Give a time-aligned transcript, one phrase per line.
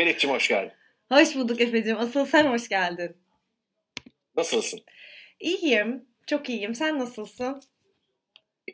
[0.00, 0.72] Melek'ciğim hoş geldin.
[1.12, 1.98] Hoş bulduk Efe'cim.
[1.98, 3.16] Asıl sen hoş geldin.
[4.36, 4.80] Nasılsın?
[5.40, 6.04] İyiyim.
[6.26, 6.74] Çok iyiyim.
[6.74, 7.62] Sen nasılsın?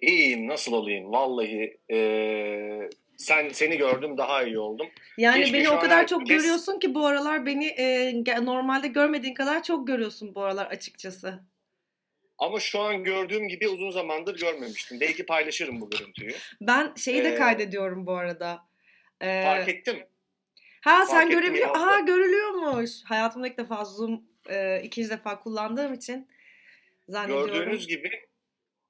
[0.01, 0.49] İyiyim.
[0.49, 1.13] Nasıl olayım?
[1.13, 4.87] Vallahi eee, sen seni gördüm daha iyi oldum.
[5.19, 9.35] Yani Keşke beni o kadar çok herkes- görüyorsun ki bu aralar beni e, normalde görmediğin
[9.35, 11.41] kadar çok görüyorsun bu aralar açıkçası.
[12.39, 15.01] Ama şu an gördüğüm gibi uzun zamandır görmemiştim.
[15.01, 16.35] Belki paylaşırım bu görüntüyü.
[16.61, 18.59] Ben şeyi de Ee, kaydediyorum bu arada.
[19.21, 19.97] Ee, Fark ettim.
[20.87, 21.77] Ha sen görebiliyor.
[21.77, 22.91] Aha görülüyormuş.
[23.05, 26.29] Hayatımda ilk defa Zoom e, ikinci defa kullandığım için
[27.09, 27.55] zannediyorum.
[27.55, 28.11] Gördüğünüz gibi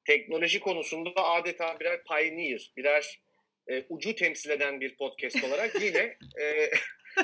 [0.05, 3.21] teknoloji konusunda adeta birer pioneer, birer
[3.69, 6.71] e, ucu temsil eden bir podcast olarak yine e,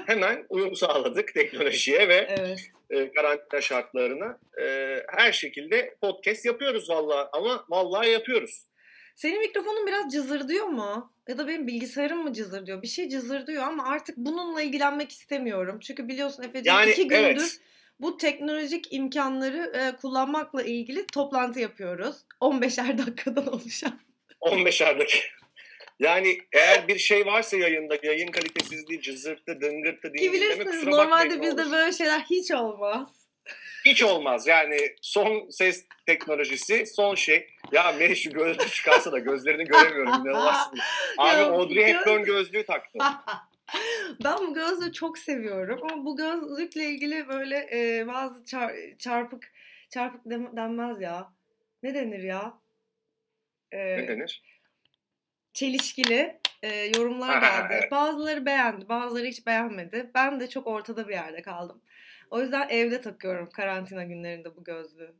[0.07, 2.61] hemen uyum sağladık teknolojiye ve Evet.
[2.91, 4.39] e, karantina şartlarına.
[4.62, 8.67] E, her şekilde podcast yapıyoruz vallahi ama vallahi yapıyoruz.
[9.17, 11.12] Senin mikrofonun biraz cızırdıyor mu?
[11.29, 12.83] Ya da benim bilgisayarım mı cızırdıyor?
[12.83, 15.79] Bir şey cızırdıyor ama artık bununla ilgilenmek istemiyorum.
[15.81, 17.61] Çünkü biliyorsun Efe'ciğim Yani iki gündür evet.
[18.01, 22.17] bu teknolojik imkanları e, kullanmakla ilgili toplantı yapıyoruz.
[22.41, 24.01] 15'er dakikadan oluşan.
[24.41, 25.42] 15'er dakika.
[26.01, 31.41] Yani eğer bir şey varsa yayında yayın kalitesizliği, cızırtı, dıngırtı, dinleme kusura normalde bakmayın.
[31.41, 33.22] ne bizde böyle şeyler hiç olmaz.
[33.85, 37.48] Hiç olmaz yani son ses teknolojisi son şey.
[37.73, 40.71] Ya Meri şu gözlüğü çıkarsa da gözlerini göremiyorum inanılmaz.
[41.19, 42.98] Abi Ya, Audrey Hepburn gözlüğü taktı.
[44.25, 49.53] ben bu gözlüğü çok seviyorum ama bu gözlükle ilgili böyle e, bazı çar- çarpık
[49.91, 50.20] çarpık
[50.57, 51.33] denmez ya.
[51.83, 52.55] Ne denir ya?
[53.73, 54.43] E, Ne denir?
[55.55, 57.89] çelişkili e, yorumlar geldi.
[57.91, 60.11] Bazıları beğendi, bazıları hiç beğenmedi.
[60.15, 61.83] Ben de çok ortada bir yerde kaldım.
[62.33, 65.14] O yüzden evde takıyorum karantina günlerinde bu gözlüğü.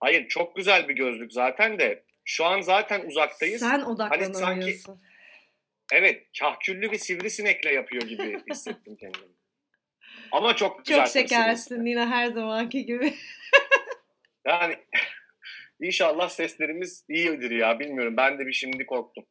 [0.00, 3.60] Hayır çok güzel bir gözlük zaten de şu an zaten uzaktayız.
[3.60, 5.00] Sen Hani odaklanamıyorsun.
[5.92, 9.32] Evet kahküllü bir sivrisinekle yapıyor gibi hissettim kendimi.
[10.32, 11.04] Ama çok güzel.
[11.04, 13.14] Çok şekersin yine her zamanki gibi.
[14.46, 14.76] Yani
[15.80, 18.16] inşallah seslerimiz iyidir ya bilmiyorum.
[18.16, 19.24] Ben de bir şimdi korktum.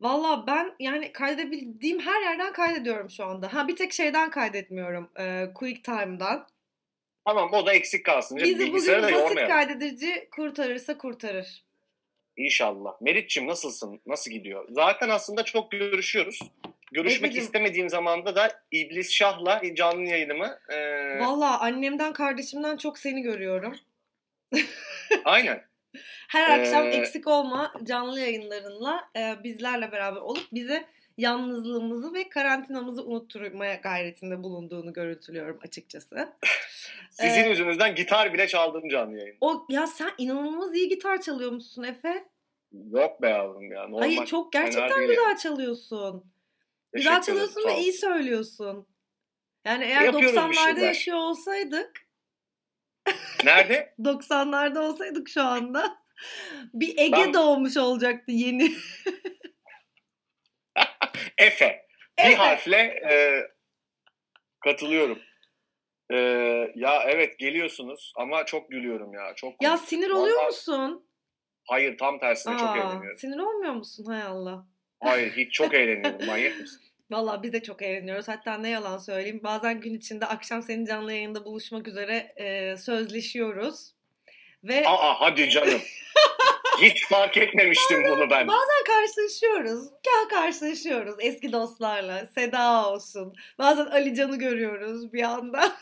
[0.00, 3.54] Valla ben yani kaydedebildiğim her yerden kaydediyorum şu anda.
[3.54, 5.10] Ha bir tek şeyden kaydetmiyorum.
[5.18, 6.46] E, QuickTime'dan.
[7.26, 8.38] Tamam o da eksik kalsın.
[8.38, 9.52] Bizi bugün Bilgisayarı da basit yormayalım.
[9.54, 11.64] kaydedici kurtarırsa kurtarır.
[12.36, 13.00] İnşallah.
[13.00, 14.00] Meritçim nasılsın?
[14.06, 14.66] Nasıl gidiyor?
[14.70, 16.38] Zaten aslında çok görüşüyoruz.
[16.92, 20.76] Görüşmek Efe'cim- istemediğim zamanda da İblis Şah'la canlı yayınımı e,
[21.20, 23.76] Valla annemden kardeşimden çok seni görüyorum.
[25.24, 25.64] aynen.
[26.28, 30.84] Her akşam Ee, eksik olma canlı yayınlarınla e, bizlerle beraber olup bize
[31.20, 36.28] yalnızlığımızı ve karantinamızı unutturmaya gayretinde bulunduğunu görüntülüyorum açıkçası.
[37.10, 39.36] Sizin Ee, yüzünüzden gitar bile çaldım canlı yayın.
[39.40, 42.24] O ya sen inanılmaz iyi gitar çalıyormuşsun Efe.
[42.90, 43.82] Yok be yavrum ya.
[43.82, 43.98] Normal.
[43.98, 46.24] Hayır çok gerçekten güzel çalıyorsun.
[46.92, 48.86] Teşekkür Güzel çalıyorsun ve iyi söylüyorsun.
[49.64, 50.88] Yani eğer Yapıyoruz bir 90'larda şeyler.
[50.88, 51.92] yaşıyor olsaydık,
[53.44, 53.94] Nerede?
[54.00, 55.96] 90'larda olsaydık şu anda
[56.74, 58.72] bir Ege Ben- doğmuş olacaktı yeni.
[61.40, 61.86] Efe.
[62.18, 62.34] Bir Efe.
[62.34, 62.76] harfle
[63.10, 63.42] e,
[64.64, 65.18] katılıyorum.
[66.12, 66.16] E,
[66.74, 69.32] ya evet geliyorsunuz ama çok gülüyorum ya.
[69.36, 71.06] Çok Ya sinir oluyor Vallahi- musun?
[71.68, 73.18] Hayır tam tersine çok Aa, eğleniyorum.
[73.18, 74.66] sinir olmuyor musun hay Allah?
[75.02, 76.26] Hayır hiç çok eğleniyorum.
[76.26, 76.80] Manyak mısın?
[77.10, 78.28] Valla biz de çok eğleniyoruz.
[78.28, 79.40] Hatta ne yalan söyleyeyim.
[79.42, 83.92] Bazen gün içinde akşam senin canlı yayında buluşmak üzere e, sözleşiyoruz.
[84.64, 85.80] Ve Aa hadi canım.
[86.80, 88.48] Hiç fark etmemiştim bunu ben.
[88.48, 89.84] bazen karşılaşıyoruz.
[89.84, 92.26] Ya karşılaşıyoruz eski dostlarla.
[92.26, 93.34] Seda olsun.
[93.58, 95.72] Bazen Ali Can'ı görüyoruz bir anda.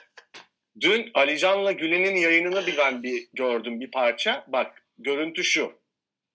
[0.80, 4.44] Dün Alican'la Gülen'in yayınını bir ben bir gördüm bir parça.
[4.48, 5.72] Bak görüntü şu.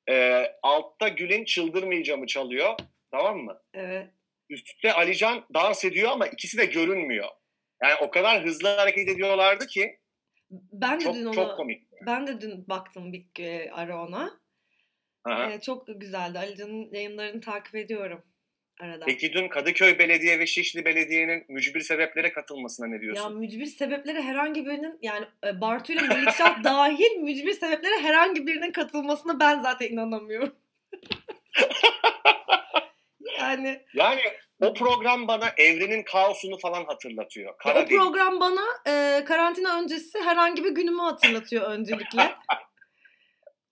[0.09, 2.77] E, altta Gül'ün çıldırmayacağımı çalıyor.
[3.11, 3.61] Tamam mı?
[3.73, 4.07] Evet.
[4.49, 7.29] Üstte Alican dans ediyor ama ikisi de görünmüyor.
[7.83, 9.99] Yani o kadar hızlı hareket ediyorlardı ki
[10.51, 11.84] Ben de çok dün onu çok komik.
[12.05, 14.39] Ben de dün baktım bir e, ara ona.
[15.23, 15.51] Aha.
[15.51, 16.39] E, çok güzeldi.
[16.39, 18.23] Ali Can'ın yayınlarını takip ediyorum
[18.79, 19.05] arada.
[19.05, 23.39] Peki dün Kadıköy Belediye ve Şişli Belediye'nin mücbir sebeplere katılmasına ne Ya diyorsun?
[23.39, 29.39] mücbir sebeplere herhangi birinin yani e, Bartu ile Melikşah dahil mücbir sebeplere herhangi birinin katılmasına
[29.39, 30.55] ben zaten inanamıyorum.
[33.39, 34.21] yani Yani
[34.61, 37.57] o program bana evrenin kaosunu falan hatırlatıyor.
[37.57, 42.35] Kara o program bana e, karantina öncesi herhangi bir günümü hatırlatıyor öncelikle.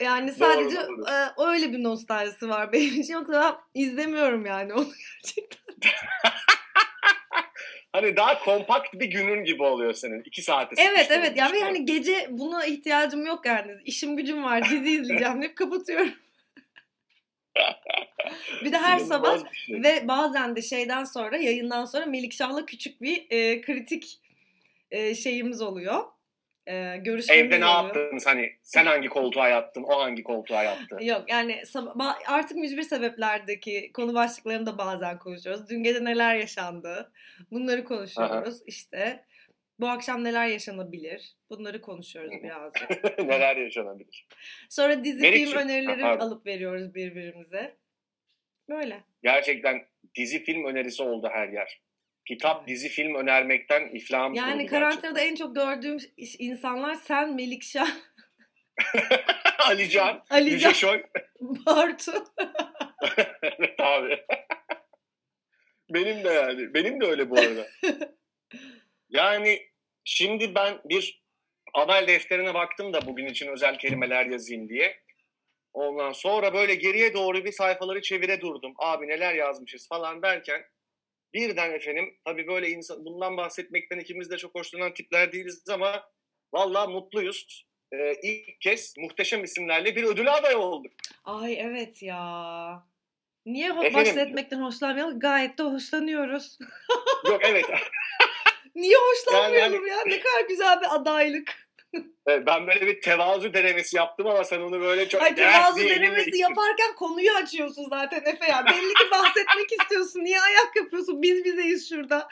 [0.02, 1.06] Yani sadece doğru.
[1.10, 3.14] e, öyle bir nostaljisi var benim için.
[3.14, 4.88] Yoksa ben izlemiyorum yani onu
[5.24, 5.92] gerçekten.
[7.94, 10.24] Hani daha kompakt bir günün gibi oluyor senin.
[10.26, 13.72] iki saate Evet evet yani hani gece buna ihtiyacım yok yani.
[13.86, 16.14] İşim gücüm var dizi izleyeceğim deyip kapatıyorum.
[18.64, 19.84] Bir de her sabah şey.
[19.84, 24.20] ve bazen de şeyden sonra yayından sonra Melikşah'la küçük bir e, kritik
[24.92, 26.04] e, şeyimiz oluyor.
[26.68, 27.84] E, görüşmemiz Evde ne oluyor.
[27.86, 30.98] yaptınız hani sen hangi koltuğa yattın o hangi koltuğa yattı.
[31.02, 31.62] Yok yani
[32.28, 35.70] artık mücbir sebeplerdeki konu başlıklarını da bazen konuşuyoruz.
[35.70, 37.12] Dün gece neler yaşandı?
[37.52, 38.58] Bunları konuşuyoruz.
[38.66, 39.26] İşte
[39.80, 41.36] bu akşam neler yaşanabilir?
[41.50, 43.20] Bunları konuşuyoruz birazcık.
[43.20, 44.28] Neler yaşanabilir.
[44.70, 46.26] Sonra dizi Melekciğim, film önerileri ha, pardon.
[46.26, 47.78] alıp veriyoruz birbirimize.
[48.70, 49.04] Böyle.
[49.24, 49.86] Gerçekten
[50.16, 51.82] dizi film önerisi oldu her yer.
[52.26, 57.88] Kitap, dizi, film önermekten iflahım Yani karantinada en çok gördüğüm insanlar sen, Melikşah,
[58.78, 59.24] gerçekten.
[59.60, 61.04] Ali Can, Ali Yüce Şoy.
[61.42, 62.12] Bartu.
[63.42, 64.20] Evet abi.
[65.90, 66.74] Benim de yani.
[66.74, 67.68] Benim de öyle bu arada.
[69.14, 69.68] Yani
[70.04, 71.24] şimdi ben bir
[71.74, 75.04] amel defterine baktım da bugün için özel kelimeler yazayım diye.
[75.74, 78.74] Ondan sonra böyle geriye doğru bir sayfaları çevire durdum.
[78.78, 80.62] Abi neler yazmışız falan derken
[81.34, 86.10] birden efendim tabii böyle insan, bundan bahsetmekten ikimiz de çok hoşlanan tipler değiliz ama
[86.54, 87.66] vallahi mutluyuz.
[87.94, 90.92] Ee, ilk kez muhteşem isimlerle bir ödüle aday olduk.
[91.24, 92.84] Ay evet ya.
[93.46, 93.94] Niye Efendim?
[93.94, 95.20] bahsetmekten hoşlanmayalım?
[95.20, 96.58] Gayet de hoşlanıyoruz.
[97.26, 97.66] Yok evet
[98.76, 100.04] Niye hoşlanmıyorum Yani ya?
[100.06, 101.64] Ne kadar güzel bir adaylık.
[102.28, 105.22] Ben böyle bir tevazu denemesi yaptım ama sen onu böyle çok...
[105.22, 108.66] Ay tevazu denemesi yaparken konuyu açıyorsun zaten Efe ya.
[108.66, 110.24] Belli ki bahsetmek istiyorsun.
[110.24, 111.22] Niye ayak yapıyorsun?
[111.22, 112.28] Biz bizeyiz şurada.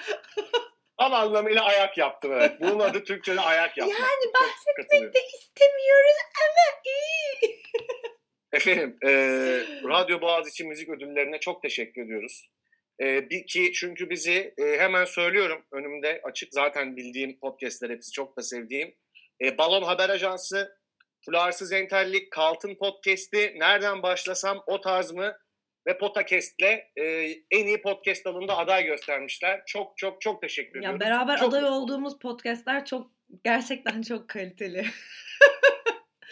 [0.99, 2.61] Tam anlamıyla ayak yaptım evet.
[2.61, 3.99] Bunun adı Türkçe'de ayak yapmak.
[3.99, 4.31] Yani
[4.77, 5.13] katılıyorum.
[5.13, 7.61] De istemiyoruz ama iyi.
[8.53, 9.09] Efendim, e,
[9.89, 12.49] Radyo Boğaziçi Müzik Ödülleri'ne çok teşekkür ediyoruz.
[13.01, 18.37] E, bir ki çünkü bizi e, hemen söylüyorum önümde açık zaten bildiğim podcastler hepsi çok
[18.37, 18.95] da sevdiğim.
[19.43, 20.77] E, Balon Haber Ajansı,
[21.25, 25.37] Fularsız Entellik, Kaltın Podcast'i, Nereden Başlasam o tarz mı
[25.87, 27.03] ve Potakest'le e,
[27.51, 29.61] en iyi podcast dalında aday göstermişler.
[29.65, 30.99] Çok çok çok teşekkür ediyorum.
[31.01, 33.11] Ya beraber Çok aday olduğumuz podcastler çok
[33.43, 34.85] gerçekten çok kaliteli.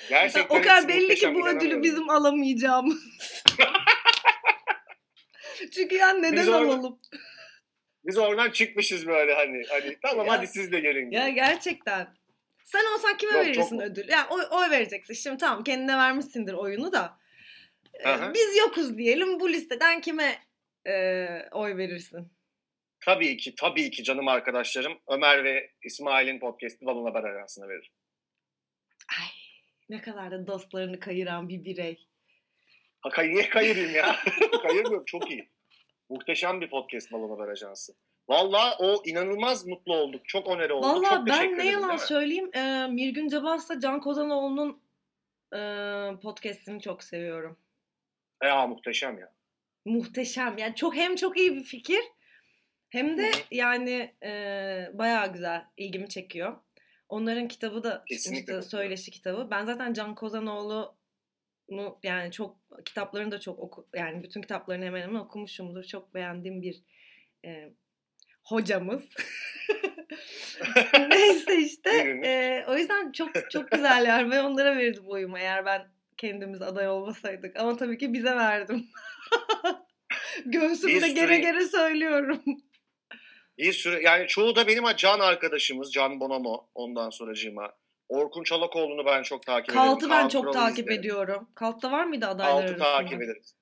[0.09, 3.03] Gerçekten o kadar belli ki bu ödülü bizim alamayacağımız.
[5.71, 6.99] Çünkü yani neden Biz orada- alalım?
[8.05, 9.63] Biz oradan çıkmışız böyle hani.
[9.69, 11.11] hani tamam Ya- hadi siz de gelin.
[11.11, 11.35] Ya gibi.
[11.35, 12.07] gerçekten.
[12.65, 14.09] Sen olsan kime Yok, verirsin çok- ödül?
[14.09, 15.13] Yani oy, oy vereceksin.
[15.13, 17.17] Şimdi tamam kendine vermişsindir oyunu da.
[17.93, 18.33] Ee, Aha.
[18.33, 19.39] Biz yokuz diyelim.
[19.39, 20.39] Bu listeden kime
[20.87, 22.31] e, oy verirsin?
[23.05, 24.93] Tabii ki, tabii ki canım arkadaşlarım.
[25.07, 27.91] Ömer ve İsmail'in podcast'i Balon Haber Ajansı'na verir.
[29.19, 29.27] Ay
[29.89, 32.07] ne kadar da dostlarını kayıran bir birey.
[33.01, 34.15] Ha, kay niye kayırayım ya?
[34.61, 35.49] Kayırmıyorum, çok iyi.
[36.09, 37.93] Muhteşem bir podcast Balon Haber Ajansı.
[38.29, 40.21] Valla o inanılmaz mutlu olduk.
[40.27, 40.85] Çok onere olduk.
[40.85, 42.49] Valla ben ne yalan söyleyeyim.
[42.55, 44.81] E, Mirgün Cabas'la Can Kozanoğlu'nun
[45.53, 45.59] e,
[46.21, 47.57] podcastini çok seviyorum.
[48.43, 49.33] Ya muhteşem ya.
[49.85, 50.57] Muhteşem.
[50.57, 52.01] Yani çok hem çok iyi bir fikir
[52.89, 54.31] hem de yani e,
[54.93, 56.57] bayağı güzel ilgimi çekiyor.
[57.09, 59.47] Onların kitabı da Kesinlikle çıkmıştı, söyleşi kitabı.
[59.51, 60.15] Ben zaten Can
[61.69, 65.83] Kozanoğlu'nu yani çok kitaplarını da çok oku yani bütün kitaplarını hemen hemen okumuşumdur.
[65.83, 66.81] Çok beğendiğim bir
[67.45, 67.69] e,
[68.43, 69.03] hocamız.
[71.09, 71.89] Neyse işte.
[72.25, 74.31] E, o yüzden çok çok güzel yani.
[74.31, 75.87] Ben onlara verirdim oyumu eğer ben
[76.17, 77.59] kendimiz aday olmasaydık.
[77.59, 78.87] Ama tabii ki bize verdim.
[80.45, 82.41] Göğsümde Bir gere sürü- gere söylüyorum.
[83.57, 85.91] Bir sürü yani çoğu da benim can arkadaşımız.
[85.91, 87.78] Can Bonomo ondan sonracığıma.
[88.09, 89.85] Orkun Çolakoğlu'nu ben çok takip ederim.
[89.85, 90.99] Kalt'ı ben Kaan çok Kural'ı takip izlerim.
[90.99, 91.49] ediyorum.
[91.55, 92.83] Kalt'ta var mıydı adaylar Kalt'ı arasında?
[92.97, 93.55] takip ederiz.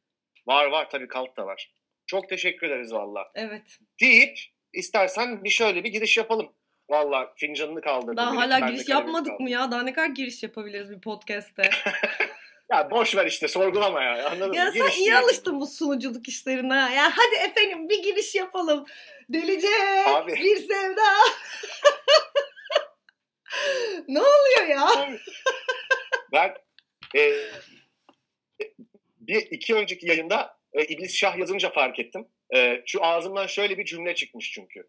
[0.47, 1.73] Var var tabii Kalt da var.
[2.05, 3.31] Çok teşekkür ederiz valla.
[3.35, 3.77] Evet.
[4.01, 4.37] Deyip
[4.73, 6.53] istersen bir şöyle bir giriş yapalım.
[6.89, 8.17] Valla fincanını kaldırdım.
[8.17, 9.43] Daha benim, hala ben giriş yapmadık kaldırdım.
[9.43, 9.71] mı ya?
[9.71, 11.69] Daha ne kadar giriş yapabiliriz bir podcast'te?
[12.71, 14.71] Ya boş ver işte sorgulama ya anladın ya mı?
[14.71, 15.23] sen Giriş iyi diyelim.
[15.23, 16.75] alıştın bu sunuculuk işlerine.
[16.75, 18.85] Ya hadi efendim bir giriş yapalım.
[19.29, 19.67] Delice
[20.07, 20.31] Abi.
[20.33, 21.01] bir sevda.
[24.07, 24.87] ne oluyor ya?
[26.31, 26.53] Ben
[27.15, 27.33] e,
[29.19, 32.27] bir iki önceki yayında e, İblis Şah yazınca fark ettim.
[32.55, 34.87] E, şu ağzımdan şöyle bir cümle çıkmış çünkü.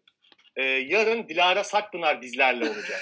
[0.55, 3.01] E, yarın Dilara Sakpınar bizlerle olacak.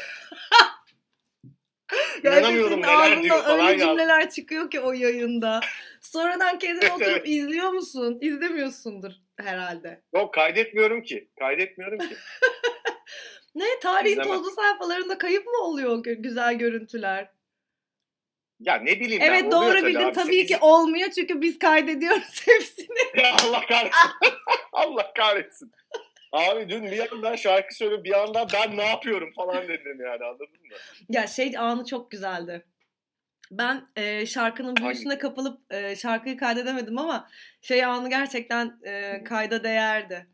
[2.24, 3.88] İnanamıyorum neler diyor falan öyle ya.
[3.88, 5.60] cümleler çıkıyor ki o yayında.
[6.02, 7.28] Sonradan kendin oturup evet.
[7.28, 8.18] izliyor musun?
[8.22, 10.02] İzlemiyorsundur herhalde.
[10.16, 11.30] Yok kaydetmiyorum ki.
[11.40, 12.16] Kaydetmiyorum ki.
[13.58, 14.32] Ne tarihin İzlemem.
[14.38, 17.30] tozlu sayfalarında kayıp mı oluyor gö- güzel görüntüler?
[18.60, 19.28] Ya ne bileyim ben.
[19.28, 20.14] Evet doğru bildin abi.
[20.14, 23.22] tabii ki Biz- olmuyor çünkü biz kaydediyoruz hepsini.
[23.24, 24.12] Ya Allah kahretsin.
[24.72, 25.72] Allah kahretsin.
[26.32, 30.48] Abi dün bir yandan şarkı söylüyorum bir yandan ben ne yapıyorum falan dedim yani anladın
[30.48, 30.76] mı?
[31.10, 32.66] Ya şey anı çok güzeldi.
[33.52, 37.28] Ben e, şarkının büyüsüne kapılıp e, şarkıyı kaydedemedim ama
[37.62, 40.28] şey anı gerçekten e, kayda değerdi.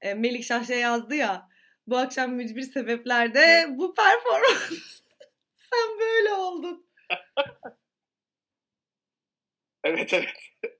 [0.00, 1.48] E, Melik Şah şey yazdı ya
[1.90, 4.70] bu akşam mücbir sebeplerde bu performans
[5.56, 6.86] sen böyle oldun.
[9.84, 10.30] Evet evet.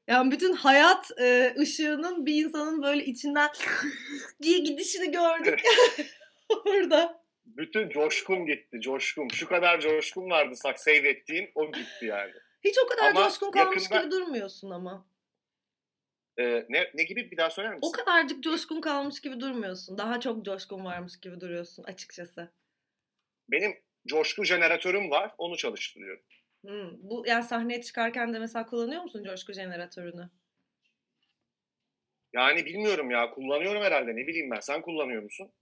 [0.08, 3.48] Yani bütün hayat e, ışığının bir insanın böyle içinden
[4.42, 5.60] diye gidişini gördük
[6.66, 7.22] orada.
[7.44, 9.30] Bütün coşkum gitti, coşkum.
[9.30, 12.32] Şu kadar coşkum vardı sak save ettiğim, o gitti yani.
[12.64, 15.06] Hiç o kadar Ama coşkun kalmış yakında- gibi durmuyorsun ama.
[16.40, 17.88] Ee, ne, ne gibi bir daha söyler misin?
[17.88, 19.98] O kadarcık coşkun kalmış gibi durmuyorsun.
[19.98, 22.48] Daha çok coşkun varmış gibi duruyorsun açıkçası.
[23.48, 23.72] Benim
[24.06, 26.22] coşku jeneratörüm var, onu çalıştırıyorum.
[26.64, 30.30] Hmm, Bu yani sahneye çıkarken de mesela kullanıyor musun coşku jeneratörünü?
[32.32, 34.60] Yani bilmiyorum ya, kullanıyorum herhalde, ne bileyim ben.
[34.60, 35.52] Sen kullanıyor musun?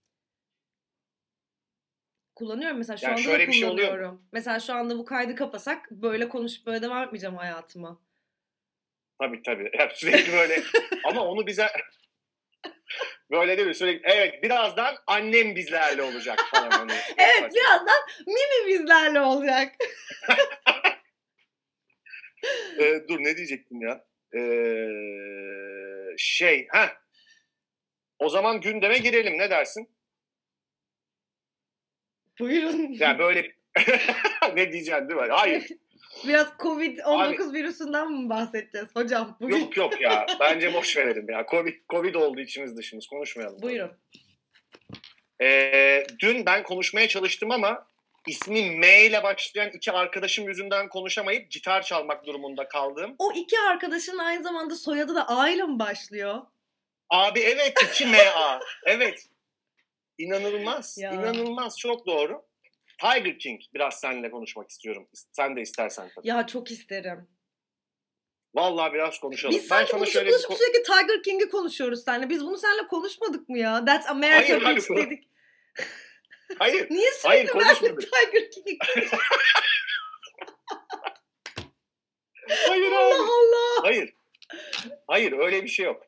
[2.35, 4.23] Kullanıyorum mesela şu Yani anda şöyle da bir şey oluyor kullanıyorum.
[4.32, 8.00] Mesela şu anda bu kaydı kapasak böyle konuşup böyle devam etmeyeceğim hayatıma.
[9.20, 9.70] Tabii tabii.
[9.78, 10.62] Hep sürekli böyle.
[11.04, 11.66] Ama onu bize
[13.30, 13.75] böyle değil mi?
[13.75, 16.70] Sürekli evet birazdan annem bizlerle olacak falan.
[16.70, 16.92] Hani.
[17.18, 19.72] Evet birazdan Mimi bizlerle olacak.
[22.80, 24.04] Ee, dur ne diyecektim ya?
[24.34, 24.88] Ee,
[26.18, 26.92] şey ha.
[28.18, 29.90] O zaman gündeme girelim ne dersin?
[32.38, 32.92] Buyurun.
[32.92, 33.52] Yani böyle
[34.54, 35.26] ne diyeceksin değil mi?
[35.30, 35.66] Hayır.
[36.26, 39.37] Biraz Covid-19 virüsünden mi bahsedeceğiz hocam?
[39.40, 39.56] Bugün.
[39.60, 40.26] Yok yok ya.
[40.40, 41.46] Bence boş verelim ya.
[41.50, 43.06] Covid, Covid oldu içimiz dışımız.
[43.06, 43.62] Konuşmayalım.
[43.62, 43.90] Buyurun.
[45.42, 47.87] Ee, dün ben konuşmaya çalıştım ama
[48.26, 53.14] ismi M ile başlayan iki arkadaşım yüzünden konuşamayıp gitar çalmak durumunda kaldım.
[53.18, 56.42] O iki arkadaşın aynı zamanda soyadı da A ile mi başlıyor?
[57.10, 58.60] Abi evet 2 MA.
[58.87, 59.26] Evet.
[60.18, 60.98] İnanılmaz.
[60.98, 61.12] Ya.
[61.12, 61.78] İnanılmaz.
[61.78, 62.42] Çok doğru.
[62.99, 65.07] Tiger King biraz seninle konuşmak istiyorum.
[65.33, 66.28] Sen de istersen tabii.
[66.28, 67.28] Ya çok isterim.
[68.55, 69.55] Vallahi biraz konuşalım.
[69.55, 72.31] Biz sanki buluşup şöyle bir buluşup ko- sürekli Tiger King'i konuşuyoruz seninle.
[72.31, 73.85] Biz bunu seninle konuşmadık mı ya?
[73.85, 74.76] That's America Hayır, hayır.
[74.76, 75.25] Bitch dedik.
[76.59, 76.87] Hayır.
[76.90, 78.00] Niye Hayır, sürekli benimle konuşmadık.
[78.12, 78.78] Tiger King'i?
[82.69, 82.95] Hayır abi.
[82.95, 83.83] Allah Allah.
[83.83, 84.14] Hayır.
[85.07, 86.02] Hayır öyle bir şey yok.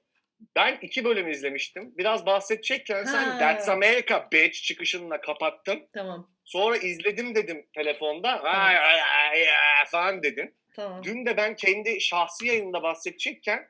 [0.57, 1.95] Ben iki bölüm izlemiştim.
[1.99, 3.39] Biraz bahsedecekken sen Ha.
[3.39, 5.89] That's America Bitch çıkışınla kapattın.
[5.95, 6.31] Tamam.
[6.51, 8.43] Sonra izledim dedim telefonda.
[8.43, 10.55] Ay, ay, ay, ay falan dedin.
[10.75, 11.05] Tamam.
[11.05, 13.69] Dün de ben kendi şahsi yayında bahsedecekken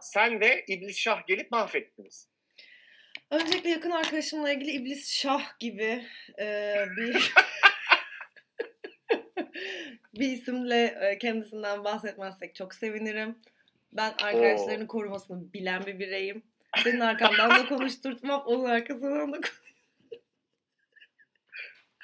[0.00, 2.28] sen ve İblis Şah gelip mahvettiniz.
[3.30, 6.04] Öncelikle yakın arkadaşımla ilgili İblis Şah gibi
[6.38, 7.32] e, bir
[10.14, 13.38] bir isimle e, kendisinden bahsetmezsek çok sevinirim.
[13.92, 16.42] Ben arkadaşlarını korumasını bilen bir bireyim.
[16.84, 19.67] Senin arkandan da konuşturtmam, onun arkasından da konuş-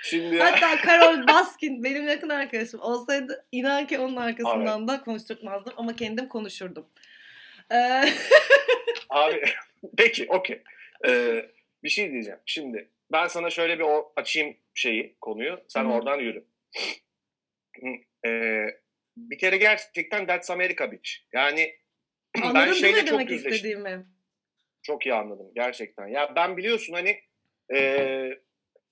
[0.05, 5.97] Şimdi Hatta Carol Baskin benim yakın arkadaşım olsaydı inan ki onun arkasından da konuşturtmazdım ama
[5.97, 6.87] kendim konuşurdum.
[7.73, 8.03] Ee,
[9.11, 9.45] abi
[9.97, 10.63] peki okey.
[11.07, 11.47] Ee,
[11.83, 12.41] bir şey diyeceğim.
[12.47, 13.85] Şimdi ben sana şöyle bir
[14.17, 15.65] açayım şeyi konuyu.
[15.69, 15.93] Sen Hı hı.
[15.93, 16.45] oradan yürü.
[18.27, 18.67] Ee,
[19.17, 21.11] bir kere gerçekten That's America Bitch.
[21.33, 21.75] Yani
[22.37, 23.53] ben anladın değil şeyle çok demek yüzleştim.
[23.53, 24.07] istediğimi?
[24.83, 26.07] Çok iyi anladım gerçekten.
[26.07, 27.21] Ya ben biliyorsun hani
[27.75, 28.31] e,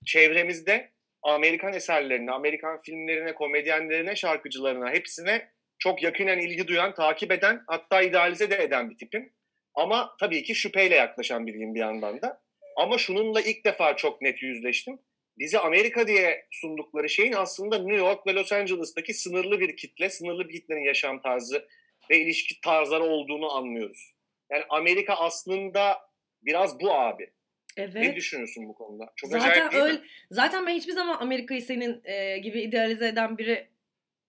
[0.04, 0.92] çevremizde
[1.23, 5.49] Amerikan eserlerine, Amerikan filmlerine, komedyenlerine, şarkıcılarına hepsine
[5.79, 9.33] çok yakinen ilgi duyan, takip eden hatta idealize de eden bir tipim.
[9.75, 12.43] Ama tabii ki şüpheyle yaklaşan biriyim bir yandan da.
[12.76, 14.99] Ama şununla ilk defa çok net yüzleştim.
[15.38, 20.49] Bize Amerika diye sundukları şeyin aslında New York ve Los Angeles'taki sınırlı bir kitle, sınırlı
[20.49, 21.69] bir kitlenin yaşam tarzı
[22.11, 24.12] ve ilişki tarzları olduğunu anlıyoruz.
[24.50, 25.99] Yani Amerika aslında
[26.43, 27.33] biraz bu abi.
[27.76, 28.17] Ne Evet.
[28.17, 29.12] düşünüyorsun bu konuda?
[29.17, 29.95] Çok Zaten acayip değil öyle.
[29.95, 30.00] mi?
[30.31, 33.69] Zaten ben hiçbir zaman Amerika'yı senin e, gibi idealize eden biri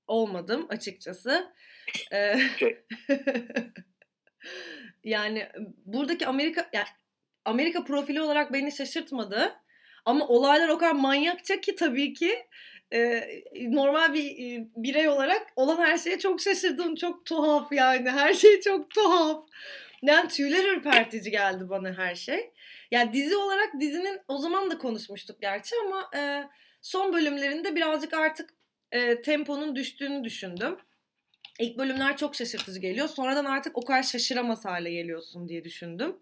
[0.08, 1.54] olmadım açıkçası.
[2.14, 2.34] E,
[5.04, 5.48] yani
[5.86, 6.88] buradaki Amerika yani
[7.46, 9.54] Amerika profili olarak beni şaşırtmadı.
[10.06, 12.46] Ama olaylar o kadar manyakça ki tabii ki
[12.94, 13.24] e,
[13.70, 16.96] normal bir e, birey olarak olan her şeye çok şaşırdım.
[16.96, 18.10] Çok tuhaf yani.
[18.10, 19.44] Her şey çok tuhaf.
[20.04, 22.52] Yani tüyler ürpertici geldi bana her şey.
[22.92, 26.44] Yani dizi olarak dizinin o zaman da konuşmuştuk gerçi ama e,
[26.82, 28.54] son bölümlerinde birazcık artık
[28.92, 30.78] e, temponun düştüğünü düşündüm.
[31.60, 33.08] İlk bölümler çok şaşırtıcı geliyor.
[33.08, 36.16] Sonradan artık o kadar şaşıramaz hale geliyorsun diye düşündüm.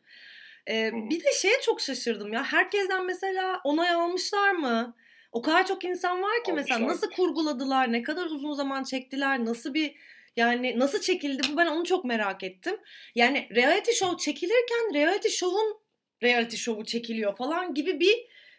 [0.67, 0.91] E, Hı.
[1.09, 2.43] bir de şeye çok şaşırdım ya.
[2.43, 4.95] Herkesten mesela onay almışlar mı?
[5.31, 6.95] O kadar çok insan var ki mesela Almışlar.
[6.95, 9.95] nasıl kurguladılar, ne kadar uzun zaman çektiler, nasıl bir
[10.35, 12.77] yani nasıl çekildi bu ben onu çok merak ettim.
[13.15, 15.81] Yani reality show çekilirken reality show'un
[16.23, 18.15] reality show'u çekiliyor falan gibi bir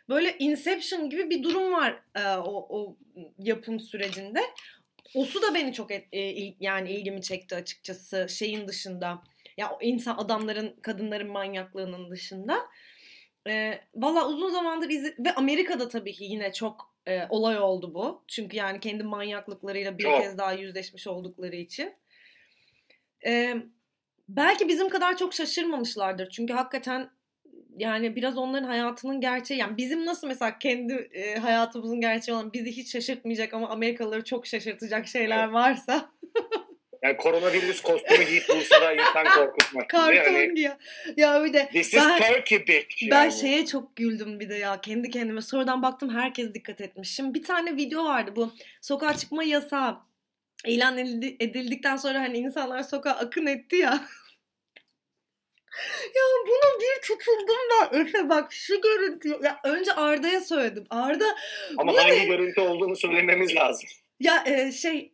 [0.09, 2.97] böyle Inception gibi bir durum var e, o, o
[3.38, 4.41] yapım sürecinde.
[5.14, 6.21] osu da beni çok et, e,
[6.61, 9.23] yani ilgimi çekti açıkçası şeyin dışında.
[9.57, 12.59] Ya insan adamların kadınların manyaklığının dışında.
[13.49, 18.25] E, Valla uzun zamandır izle ve Amerika'da tabii ki yine çok e, olay oldu bu.
[18.28, 21.94] Çünkü yani kendi manyaklıklarıyla bir kez daha yüzleşmiş oldukları için.
[23.26, 23.56] E,
[24.28, 26.30] belki bizim kadar çok şaşırmamışlardır.
[26.30, 27.11] Çünkü hakikaten
[27.76, 29.61] yani biraz onların hayatının gerçeği.
[29.61, 34.47] Yani bizim nasıl mesela kendi e, hayatımızın gerçeği olan bizi hiç şaşırtmayacak ama Amerikalıları çok
[34.47, 36.11] şaşırtacak şeyler varsa.
[37.02, 39.88] Yani koronavirüs kostümü giyip Bursa'da insan korkutmak.
[39.90, 40.75] Karton Yani, giyiyor.
[41.16, 43.11] Ya bir de This is ben, Turkey bitch.
[43.11, 43.32] ben yani.
[43.32, 45.40] şeye çok güldüm bir de ya kendi kendime.
[45.40, 47.14] Sonradan baktım herkes dikkat etmiş.
[47.14, 49.99] Şimdi bir tane video vardı bu sokağa çıkma yasağı
[50.66, 53.90] ilan edildi- edildikten sonra hani insanlar sokağa akın etti ya.
[56.14, 57.56] ya buna bir tutuldum
[57.92, 59.28] ben Efe bak şu görüntü.
[59.42, 60.85] Ya önce Arda'ya söyledim.
[60.90, 61.25] Arda
[61.78, 63.88] Ama hangi görüntü olduğunu söylememiz lazım.
[64.21, 65.12] Ya e, şey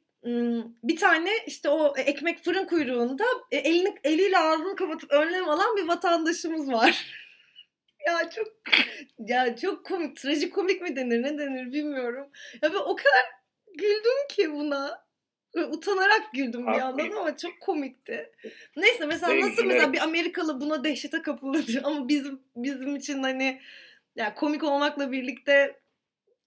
[0.82, 5.88] bir tane işte o ekmek fırın kuyruğunda e, elini eliyle ağzını kapatıp önlem alan bir
[5.88, 7.06] vatandaşımız var.
[8.06, 8.47] ya çok
[9.18, 12.28] ya çok komik, trajikomik mi denir, ne denir bilmiyorum.
[12.62, 13.25] Ya ben o kadar
[13.75, 15.08] güldüm ki buna.
[15.70, 18.32] Utanarak güldüm bir yandan ama çok komikti.
[18.76, 23.61] Neyse mesela Ve nasıl mesela bir Amerikalı buna dehşete kapılır ama bizim bizim için hani
[24.16, 25.80] ya komik olmakla birlikte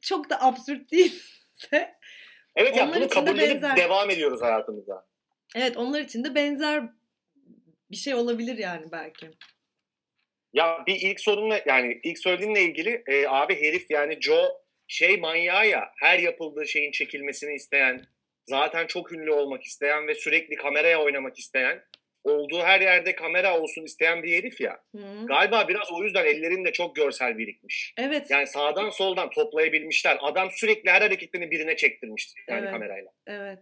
[0.02, 1.96] çok da absürt değilse
[2.56, 3.78] Evet ya Onlar bunu kabullenip benzer.
[3.78, 5.06] devam ediyoruz hayatımıza.
[5.56, 6.84] Evet onlar için de benzer
[7.92, 9.30] bir şey olabilir yani belki.
[10.54, 15.68] Ya bir ilk sorunla yani ilk söylediğinle ilgili e, abi herif yani Joe şey manyağı
[15.68, 18.06] ya her yapıldığı şeyin çekilmesini isteyen
[18.46, 21.84] zaten çok ünlü olmak isteyen ve sürekli kameraya oynamak isteyen
[22.24, 24.80] olduğu her yerde kamera olsun isteyen bir herif ya.
[24.96, 25.26] Hı.
[25.26, 27.94] Galiba biraz o yüzden ellerinde çok görsel birikmiş.
[27.98, 30.18] Evet, Yani sağdan soldan toplayabilmişler.
[30.22, 32.72] Adam sürekli her hareketini birine çektirmiş yani Evet.
[32.72, 33.12] kamerayla.
[33.28, 33.60] evet.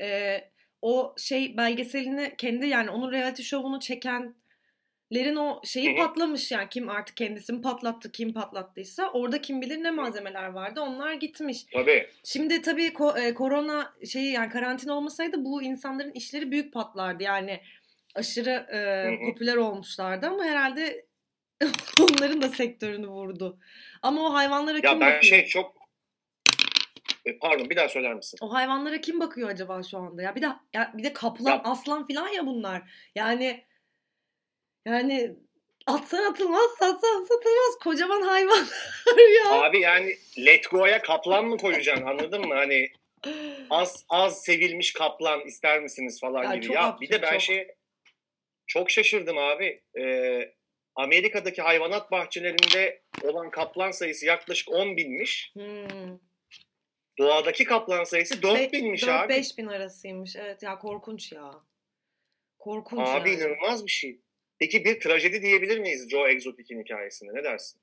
[0.00, 0.40] Ee,
[0.82, 6.06] o şey belgeselini kendi yani onun reality şovunu çekenlerin o şeyi Hı hı.
[6.06, 11.12] patlamış yani kim artık kendisini patlattı kim patlattıysa orada kim bilir ne malzemeler vardı onlar
[11.12, 11.64] gitmiş.
[11.72, 12.08] Tabii.
[12.24, 17.60] Şimdi tabii ko- e, korona şeyi yani karantina olmasaydı bu insanların işleri büyük patlardı yani
[18.14, 21.06] aşırı e, popüler olmuşlardı ama herhalde
[22.02, 23.58] onların da sektörünü vurdu.
[24.02, 25.22] Ama o hayvanlara Ya kim ben bakıyor?
[25.22, 25.74] şey çok
[27.26, 28.38] E, pardon bir daha söyler misin?
[28.42, 30.22] O hayvanlara kim bakıyor acaba şu anda?
[30.22, 32.82] Ya bir de ya bir de kaplan, Ya- aslan filan ya bunlar.
[33.14, 33.64] Yani
[34.86, 35.36] yani
[35.86, 38.68] atsan atılmaz, satsan satılmaz kocaman hayvanlar
[39.44, 39.50] ya.
[39.62, 42.54] Abi yani Let Go'ya kaplan mı koyacaksın anladın mı?
[42.54, 42.88] Hani
[43.70, 46.72] az az sevilmiş kaplan ister misiniz falan Ya gibi.
[46.72, 47.40] Ya absürt, bir de ben çok.
[47.40, 47.68] şey
[48.66, 49.82] çok şaşırdım abi.
[49.98, 50.54] Ee,
[50.94, 55.52] Amerika'daki hayvanat bahçelerinde olan kaplan sayısı yaklaşık 10 binmiş.
[55.54, 56.18] Hmm.
[57.18, 59.32] Doğadaki kaplan sayısı 4 binmiş abi.
[59.32, 60.36] 4-5 bin arasıymış.
[60.36, 61.50] Evet ya korkunç ya.
[62.58, 63.40] Korkunç Abi yani.
[63.40, 64.20] inanılmaz bir şey.
[64.58, 67.34] Peki bir trajedi diyebilir miyiz Joe Exotic'in hikayesine?
[67.34, 67.80] Ne dersin?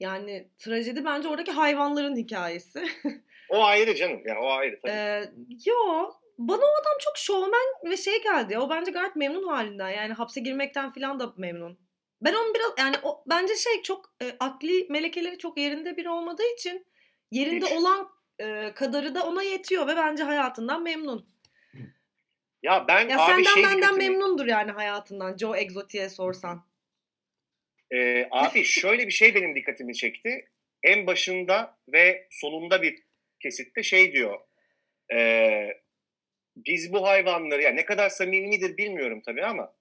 [0.00, 2.84] Yani trajedi bence oradaki hayvanların hikayesi.
[3.48, 4.22] O ayrı canım.
[4.26, 4.92] Ya o ayrı tabii.
[4.92, 5.30] Ee,
[5.66, 8.58] yo bana o adam çok şovmen ve şey geldi.
[8.58, 9.90] O bence gayet memnun halinden.
[9.90, 11.78] Yani hapse girmekten falan da memnun.
[12.22, 16.52] Ben onu biraz yani o bence şey çok e, akli melekeleri çok yerinde biri olmadığı
[16.54, 16.86] için
[17.30, 17.72] yerinde Hiç.
[17.72, 21.26] olan e, kadarı da ona yetiyor ve bence hayatından memnun.
[22.62, 26.66] ya ben Ya abi senden şey benden dikkatimi- memnundur yani hayatından Joe Exotic'e sorsan.
[27.94, 30.48] Ee, abi şöyle bir şey benim dikkatimi çekti.
[30.82, 33.02] En başında ve sonunda bir
[33.40, 34.38] kesitte şey diyor.
[35.14, 35.68] Ee,
[36.56, 39.74] biz bu hayvanları yani ne kadar samimidir bilmiyorum tabii ama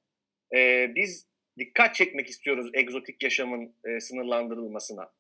[0.56, 1.28] e, biz
[1.60, 5.12] dikkat çekmek istiyoruz egzotik yaşamın e, sınırlandırılmasına.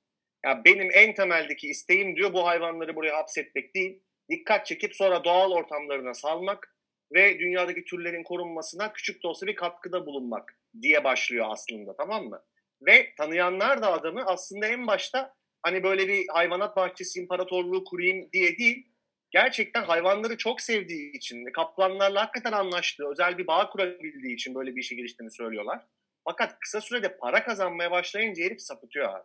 [0.45, 4.03] Ya benim en temeldeki isteğim diyor bu hayvanları buraya hapsetmek değil.
[4.29, 6.75] Dikkat çekip sonra doğal ortamlarına salmak
[7.13, 12.43] ve dünyadaki türlerin korunmasına küçük de olsa bir katkıda bulunmak diye başlıyor aslında tamam mı?
[12.81, 18.57] Ve tanıyanlar da adamı aslında en başta hani böyle bir hayvanat bahçesi imparatorluğu kurayım diye
[18.57, 18.87] değil,
[19.35, 24.81] gerçekten hayvanları çok sevdiği için, kaplanlarla hakikaten anlaştığı, özel bir bağ kurabildiği için böyle bir
[24.81, 25.85] işe giriştiğini söylüyorlar.
[26.23, 29.23] Fakat kısa sürede para kazanmaya başlayınca herif sapıtıyor abi.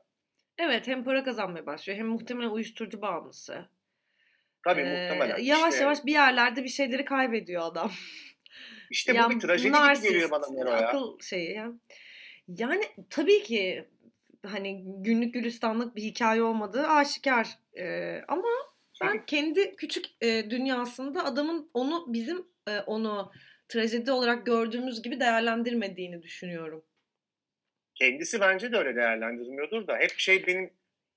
[0.59, 3.69] Evet hem para kazanmaya başlıyor hem muhtemelen uyuşturucu bağımlısı.
[4.65, 5.39] Tabii Ee, muhtemelen.
[5.39, 7.91] Yavaş İşte- yavaş bir yerlerde bir şeyleri kaybediyor adam.
[8.91, 10.89] İşte Ya bu bir trajedi gibi narsist, geliyor bana Nero ya.
[10.89, 11.73] Akıl şeyi ya.
[12.49, 13.89] Yani tabii ki
[14.47, 17.49] hani günlük gülistanlık bir hikaye olmadığı aşikar.
[17.79, 18.49] Ee, ama
[19.01, 23.33] ben kendi küçük e, dünyasında adamın onu bizim e, onu
[23.69, 26.85] trajedi olarak gördüğümüz gibi değerlendirmediğini düşünüyorum.
[27.95, 30.71] Kendisi bence de öyle değerlendirmiyordur da hep şey benim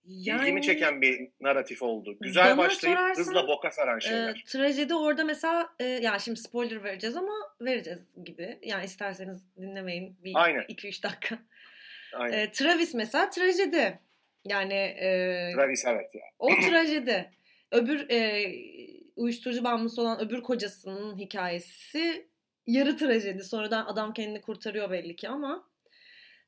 [0.05, 2.17] yani, ilgimi çeken bir narratif oldu.
[2.21, 4.29] Güzel başlayıp hızla boka saran şeyler.
[4.29, 8.59] E, trajedi orada mesela e, yani şimdi spoiler vereceğiz ama vereceğiz gibi.
[8.61, 11.39] Yani isterseniz dinlemeyin bir 2-3 dakika.
[12.13, 12.37] Aynen.
[12.37, 13.99] E, Travis mesela trajedi.
[14.45, 16.23] Yani e, Travis evet ya.
[16.39, 17.31] O trajedi.
[17.73, 18.53] Öbür e,
[19.15, 22.27] uyuşturucu bağımlısı olan öbür kocasının hikayesi
[22.67, 23.43] yarı trajedi.
[23.43, 25.69] Sonradan adam kendini kurtarıyor belli ki ama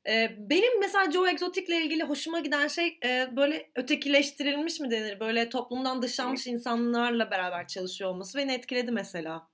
[0.08, 5.20] e, benim mesela Joe Exotic'le ilgili hoşuma giden şey e, böyle ötekileştirilmiş mi denir?
[5.20, 9.48] Böyle toplumdan dışlanmış insanlarla beraber çalışıyor olması beni etkiledi mesela.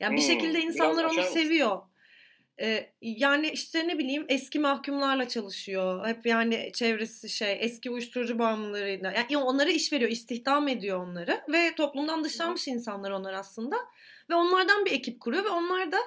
[0.00, 1.82] Yani bir şekilde insanlar onu seviyor.
[2.60, 6.06] Ee, yani işte ne bileyim eski mahkumlarla çalışıyor.
[6.06, 9.12] Hep yani çevresi şey eski uyuşturucu bağımlılarıyla.
[9.12, 11.40] Yani onlara iş veriyor, istihdam ediyor onları.
[11.48, 13.76] Ve toplumdan dışlanmış insanlar onlar aslında.
[14.30, 15.98] Ve onlardan bir ekip kuruyor ve onlar da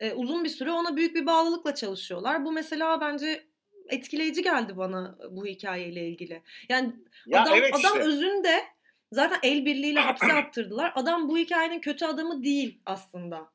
[0.00, 2.44] e, uzun bir süre ona büyük bir bağlılıkla çalışıyorlar.
[2.44, 3.44] Bu mesela bence
[3.88, 6.42] etkileyici geldi bana bu hikayeyle ilgili.
[6.68, 6.92] Yani
[7.26, 8.08] ya adam, evet adam işte.
[8.08, 8.64] özünde
[9.12, 10.92] zaten el birliğiyle hapse attırdılar.
[10.94, 13.50] Adam bu hikayenin kötü adamı değil aslında.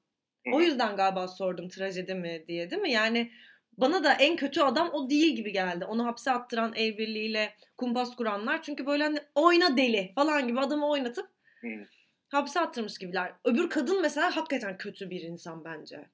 [0.52, 2.92] O yüzden galiba sordum trajedi mi diye değil mi?
[2.92, 3.32] Yani
[3.78, 5.86] bana da en kötü adam o değil gibi geldi.
[5.86, 8.62] Onu hapse attıran el birliğiyle kumpas kuranlar.
[8.62, 11.30] Çünkü böyle hani oyna deli falan gibi adamı oynatıp
[12.30, 13.32] hapse attırmış gibiler.
[13.46, 16.06] Öbür kadın mesela hakikaten kötü bir insan bence.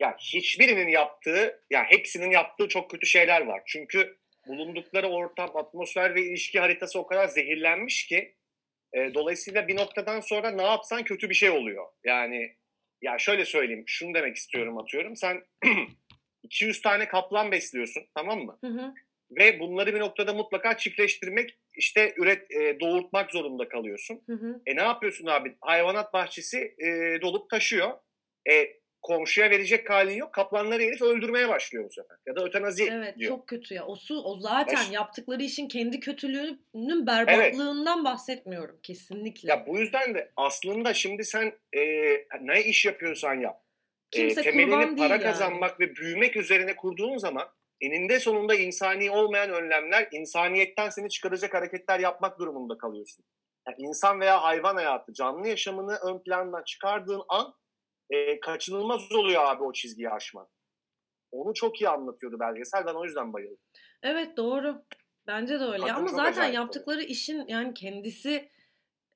[0.00, 3.62] Ya hiçbirinin yaptığı, ya hepsinin yaptığı çok kötü şeyler var.
[3.66, 8.34] Çünkü bulundukları ortam, atmosfer ve ilişki haritası o kadar zehirlenmiş ki
[8.92, 11.86] e, dolayısıyla bir noktadan sonra ne yapsan kötü bir şey oluyor.
[12.04, 12.56] Yani
[13.02, 15.16] ya şöyle söyleyeyim, şunu demek istiyorum atıyorum.
[15.16, 15.44] Sen
[16.42, 18.58] 200 tane kaplan besliyorsun, tamam mı?
[18.64, 18.94] Hı hı.
[19.30, 24.22] Ve bunları bir noktada mutlaka çiftleştirmek, işte üret e, doğurtmak zorunda kalıyorsun.
[24.26, 24.62] Hı hı.
[24.66, 25.56] E ne yapıyorsun abi?
[25.60, 27.90] Hayvanat bahçesi e, dolup taşıyor.
[28.50, 30.32] E komşuya verecek halin yok.
[30.32, 32.16] Kaplanları herif öldürmeye başlıyor bu sefer.
[32.26, 33.28] Ya da ötenazi evet, diyor.
[33.28, 33.86] çok kötü ya.
[33.86, 34.92] O su o zaten Baş...
[34.92, 38.04] yaptıkları işin kendi kötülüğünün berbatlığından evet.
[38.04, 39.48] bahsetmiyorum kesinlikle.
[39.48, 41.80] Ya bu yüzden de aslında şimdi sen e,
[42.40, 43.62] ne iş yapıyorsan yap.
[44.12, 45.90] E, Kimse e, temelini para kazanmak yani.
[45.90, 47.48] ve büyümek üzerine kurduğun zaman
[47.80, 53.24] eninde sonunda insani olmayan önlemler, insaniyetten seni çıkaracak hareketler yapmak durumunda kalıyorsun.
[53.68, 57.54] Yani insan veya hayvan hayatı, canlı yaşamını ön plandan çıkardığın an
[58.10, 60.48] e, kaçınılmaz oluyor abi o çizgiyi aşman.
[61.32, 62.86] Onu çok iyi anlatıyordu belgesel.
[62.86, 63.58] Ben o yüzden bayıldım.
[64.02, 64.84] Evet doğru.
[65.26, 65.86] Bence de öyle.
[65.86, 67.10] Kadın Ama zaten yaptıkları oluyor.
[67.10, 68.50] işin yani kendisi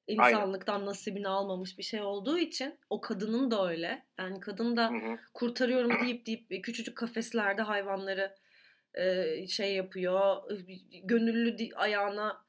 [0.07, 0.87] insanlıktan Aynen.
[0.87, 4.07] nasibini almamış bir şey olduğu için o kadının da öyle.
[4.19, 5.19] Yani kadın da hı hı.
[5.35, 8.35] kurtarıyorum deyip deyip küçücük kafeslerde hayvanları
[8.95, 10.43] e, şey yapıyor.
[11.05, 12.45] Gönüllü ayağına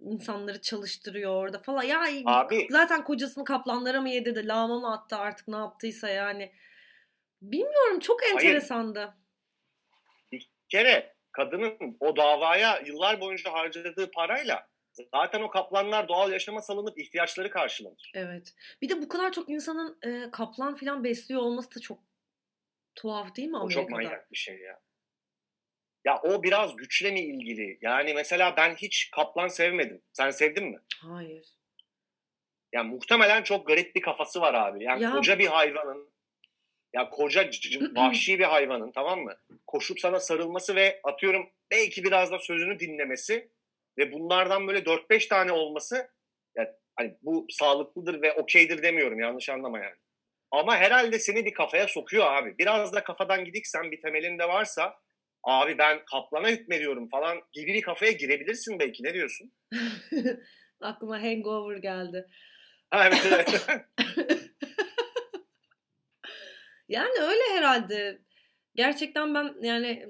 [0.00, 1.82] insanları çalıştırıyor orada falan.
[1.82, 6.52] Ya Abi, zaten kocasını kaplanlara mı yedirdi, lağma mı attı artık ne yaptıysa yani.
[7.42, 8.98] Bilmiyorum çok enteresandı.
[8.98, 9.14] Hayır.
[10.32, 14.70] Bir kere kadının o davaya yıllar boyunca harcadığı parayla
[15.12, 18.12] zaten o kaplanlar doğal yaşama salınıp ihtiyaçları karşılanır.
[18.14, 18.54] Evet.
[18.82, 21.98] Bir de bu kadar çok insanın e, kaplan filan besliyor olması da çok
[22.94, 23.80] tuhaf değil mi Amerika'da?
[23.80, 24.80] O çok manyak bir şey ya.
[26.04, 27.78] Ya o biraz güçle mi ilgili?
[27.82, 30.02] Yani mesela ben hiç kaplan sevmedim.
[30.12, 30.78] Sen sevdin mi?
[31.02, 31.46] Hayır.
[32.72, 34.84] Ya muhtemelen çok garip bir kafası var abi.
[34.84, 35.12] Yani ya...
[35.12, 36.10] koca bir hayvanın
[36.92, 37.50] ya koca
[37.96, 39.36] vahşi bir hayvanın tamam mı?
[39.66, 43.50] Koşup sana sarılması ve atıyorum belki biraz da sözünü dinlemesi
[43.98, 46.10] ve bunlardan böyle 4-5 tane olması
[46.56, 49.96] yani hani bu sağlıklıdır ve okeydir demiyorum yanlış anlama yani.
[50.50, 52.58] Ama herhalde seni bir kafaya sokuyor abi.
[52.58, 55.00] Biraz da kafadan gidiksen bir temelinde varsa
[55.42, 59.04] abi ben kaplana hükmediyorum falan gibi bir kafaya girebilirsin belki.
[59.04, 59.52] Ne diyorsun?
[60.80, 62.28] Aklıma hangover geldi.
[62.92, 63.64] evet, evet.
[66.88, 68.18] yani öyle herhalde.
[68.74, 70.06] Gerçekten ben yani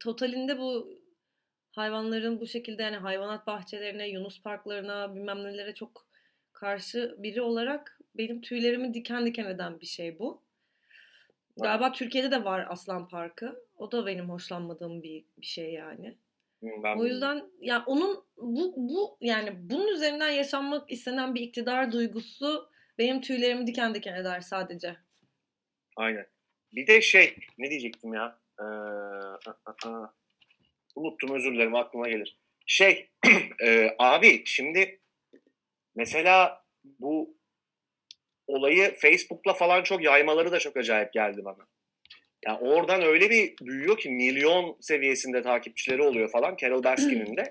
[0.00, 1.00] totalinde bu
[1.72, 6.06] hayvanların bu şekilde yani hayvanat bahçelerine, Yunus parklarına bilmem nelere çok
[6.52, 10.42] karşı biri olarak benim tüylerimi diken diken eden bir şey bu.
[11.62, 13.64] Galiba Türkiye'de de var Aslan Parkı.
[13.76, 16.18] O da benim hoşlanmadığım bir, bir şey yani.
[16.62, 21.92] Ben o yüzden ya yani onun bu bu yani bunun üzerinden yaşanmak istenen bir iktidar
[21.92, 24.96] duygusu benim tüylerimi diken diken eder sadece.
[25.96, 26.26] Aynen.
[26.72, 28.40] Bir de şey ne diyecektim ya?
[28.60, 28.64] Ee,
[30.96, 32.38] unuttum özür dilerim aklıma gelir.
[32.66, 33.10] Şey
[33.62, 35.00] e, abi şimdi
[35.94, 37.39] mesela bu
[38.50, 41.66] olayı Facebook'la falan çok yaymaları da çok acayip geldi bana.
[42.46, 47.48] Yani oradan öyle bir büyüyor ki milyon seviyesinde takipçileri oluyor falan Carol Baskin'in de.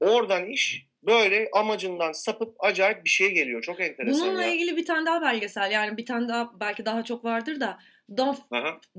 [0.00, 3.62] Oradan iş böyle amacından sapıp acayip bir şey geliyor.
[3.62, 4.52] Çok enteresan Bununla ya.
[4.54, 7.78] ilgili bir tane daha belgesel yani bir tane daha belki daha çok vardır da
[8.16, 8.38] Don't,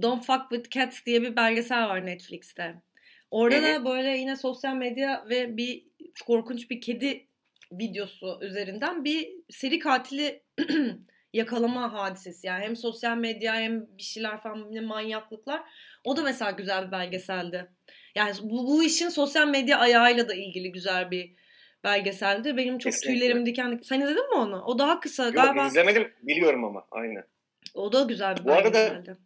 [0.01, 2.75] Don't Fuck With Cats diye bir belgesel var Netflix'te.
[3.31, 3.75] Orada Hı hı.
[3.75, 5.83] da böyle yine sosyal medya ve bir
[6.25, 7.27] korkunç bir kedi
[7.71, 10.43] videosu üzerinden bir seri katili
[11.33, 12.47] yakalama hadisesi.
[12.47, 15.61] Yani hem sosyal medya hem bir şeyler falan bir manyaklıklar.
[16.03, 17.71] O da mesela güzel bir belgeseldi.
[18.15, 21.35] Yani bu, bu işin sosyal medya ayağıyla da ilgili güzel bir
[21.83, 22.57] belgeseldi.
[22.57, 23.19] Benim çok Kesinlikle.
[23.19, 23.81] tüylerim diken diken.
[23.83, 24.63] Sen izledin mi onu?
[24.63, 25.67] O daha kısa Yok galiba.
[25.67, 27.23] izlemedim biliyorum ama aynen.
[27.73, 29.17] O da güzel bir Bu arada belgeseldi.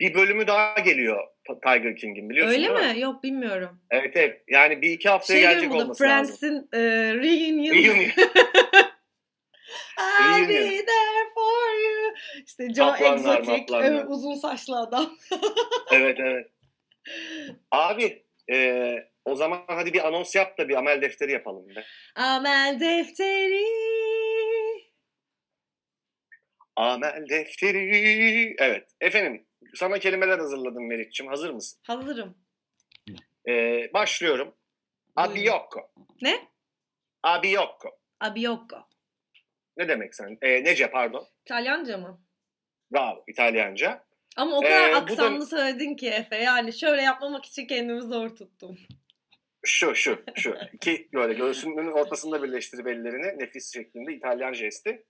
[0.00, 3.00] Bir bölümü daha geliyor Tiger King'in biliyorsun Öyle mi?
[3.00, 3.80] Yok bilmiyorum.
[3.90, 4.42] Evet evet.
[4.48, 6.36] Yani bir iki haftaya Şey gelecek olması lazım.
[6.36, 6.80] Friends'in e,
[7.14, 7.74] reunion.
[7.74, 8.10] Reunion.
[10.00, 12.14] I'll be there for you.
[12.46, 13.76] İşte Joe Kaplanlar, Exotic.
[13.76, 15.18] Evet, uzun saçlı adam.
[15.92, 16.46] evet evet.
[17.70, 18.22] Abi
[18.52, 21.68] e, o zaman hadi bir anons yap da bir amel defteri yapalım.
[21.76, 21.84] Be.
[22.14, 23.64] Amel defteri.
[26.76, 28.54] Amel defteri.
[28.58, 28.88] Evet.
[29.00, 31.30] Efendim sana kelimeler hazırladım Meriç'ciğim.
[31.30, 31.80] Hazır mısın?
[31.82, 32.34] Hazırım.
[33.48, 33.52] E,
[33.94, 34.54] başlıyorum.
[35.16, 35.90] Abiyokko.
[36.22, 36.48] Ne?
[37.22, 37.98] Abiyokko.
[38.20, 38.76] Abiyokko.
[39.76, 40.38] Ne demek sen?
[40.42, 41.26] E, nece pardon.
[41.44, 42.20] İtalyanca mı?
[42.92, 43.24] Bravo.
[43.28, 44.04] İtalyanca.
[44.36, 46.36] Ama o kadar Ee, bu da- aksanlı söyledin ki Efe.
[46.36, 48.78] Yani şöyle yapmamak için kendimi zor tuttum.
[49.64, 50.56] Şu şu şu.
[50.72, 55.04] İki böyle göğsünün ortasında birleştirip ellerini nefis şeklinde İtalyan jesti.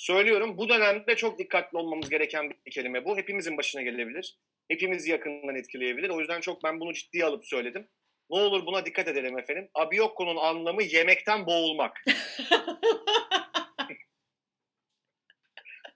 [0.00, 3.16] Söylüyorum bu dönemde çok dikkatli olmamız gereken bir kelime bu.
[3.16, 4.38] Hepimizin başına gelebilir.
[4.68, 6.08] Hepimizi yakından etkileyebilir.
[6.08, 7.88] O yüzden çok ben bunu ciddiye alıp söyledim.
[8.30, 9.68] Ne olur buna dikkat edelim efendim.
[9.74, 12.04] Abiyokko'nun anlamı yemekten boğulmak.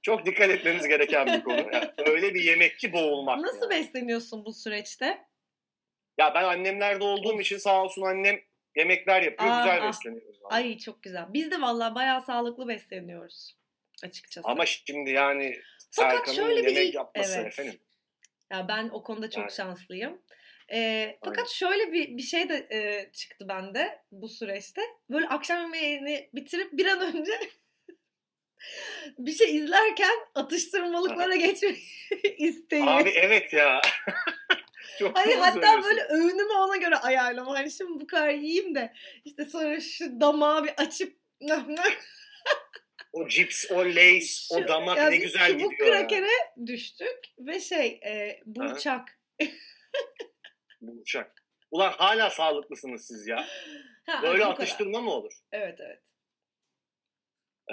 [0.02, 1.72] Çok dikkat etmemiz gereken bir konu.
[1.72, 3.40] Yani öyle bir yemek ki boğulmak.
[3.40, 3.82] Nasıl yani.
[3.82, 5.26] besleniyorsun bu süreçte?
[6.18, 8.40] Ya ben annemlerde olduğum için sağ olsun annem
[8.76, 9.50] yemekler yapıyor.
[9.50, 9.88] Aa, güzel ah.
[9.88, 10.42] besleniyoruz.
[10.42, 10.54] vallahi.
[10.54, 11.24] Ay çok güzel.
[11.32, 13.63] Biz de vallahi bayağı sağlıklı besleniyoruz.
[14.02, 14.48] Açıkçası.
[14.48, 17.46] Ama şimdi yani Fakat şöyle bir yemek yapması evet.
[17.46, 17.80] efendim.
[18.52, 19.52] Ya ben o konuda çok Yani.
[19.52, 20.22] şanslıyım.
[20.72, 24.80] Ee, fakat şöyle bir bir şey de e, çıktı bende bu süreçte.
[25.10, 27.32] Böyle akşam yemeğini bitirip bir an önce
[29.18, 31.78] bir şey izlerken atıştırmalıklara geçmek
[32.38, 32.82] isteği.
[32.82, 33.80] Abi evet ya.
[34.98, 37.58] Çok Hani hatta böyle öğünümü ona göre ayarlama.
[37.58, 38.92] Hani şimdi bu kadar yiyeyim de
[39.24, 41.18] işte sonra şu damağı bir açıp
[43.14, 45.78] O cips, o lace, o damak ya ne güzel gidiyor ya.
[45.90, 46.30] krakere
[46.66, 49.20] düştük ve şey e, burçak.
[50.80, 51.44] Bu uçak.
[51.70, 53.46] Ulan hala sağlıklısınız siz ya.
[54.06, 55.32] Ha, Böyle bu atıştırma mı olur?
[55.52, 56.02] Evet evet.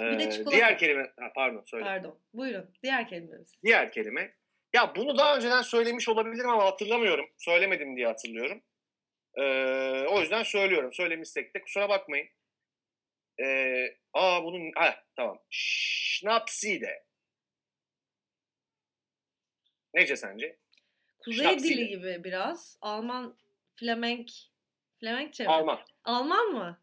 [0.00, 0.56] Ee, Bir de çikolata.
[0.56, 1.84] diğer kelime, ha, pardon söyle.
[1.84, 2.18] Pardon.
[2.34, 2.70] Buyurun.
[2.82, 3.58] Diğer kelimemiz.
[3.64, 4.34] Diğer kelime.
[4.74, 7.26] Ya bunu daha önceden söylemiş olabilirim ama hatırlamıyorum.
[7.38, 8.62] Söylemedim diye hatırlıyorum.
[9.38, 9.42] Ee,
[10.08, 10.92] o yüzden söylüyorum.
[10.92, 12.28] Söylemişsek de kusura bakmayın.
[13.40, 14.72] Ee, aa bunun...
[14.74, 15.38] Ha, tamam.
[15.50, 17.04] Schnapside.
[19.94, 20.58] Nece sence?
[21.18, 21.76] Kuzey Şnapsiyle.
[21.76, 22.78] dili gibi biraz.
[22.80, 23.36] Alman
[23.74, 24.30] Flemenk
[25.00, 25.50] Flemenkçe mi?
[25.50, 25.80] Alman.
[26.04, 26.80] Alman mı?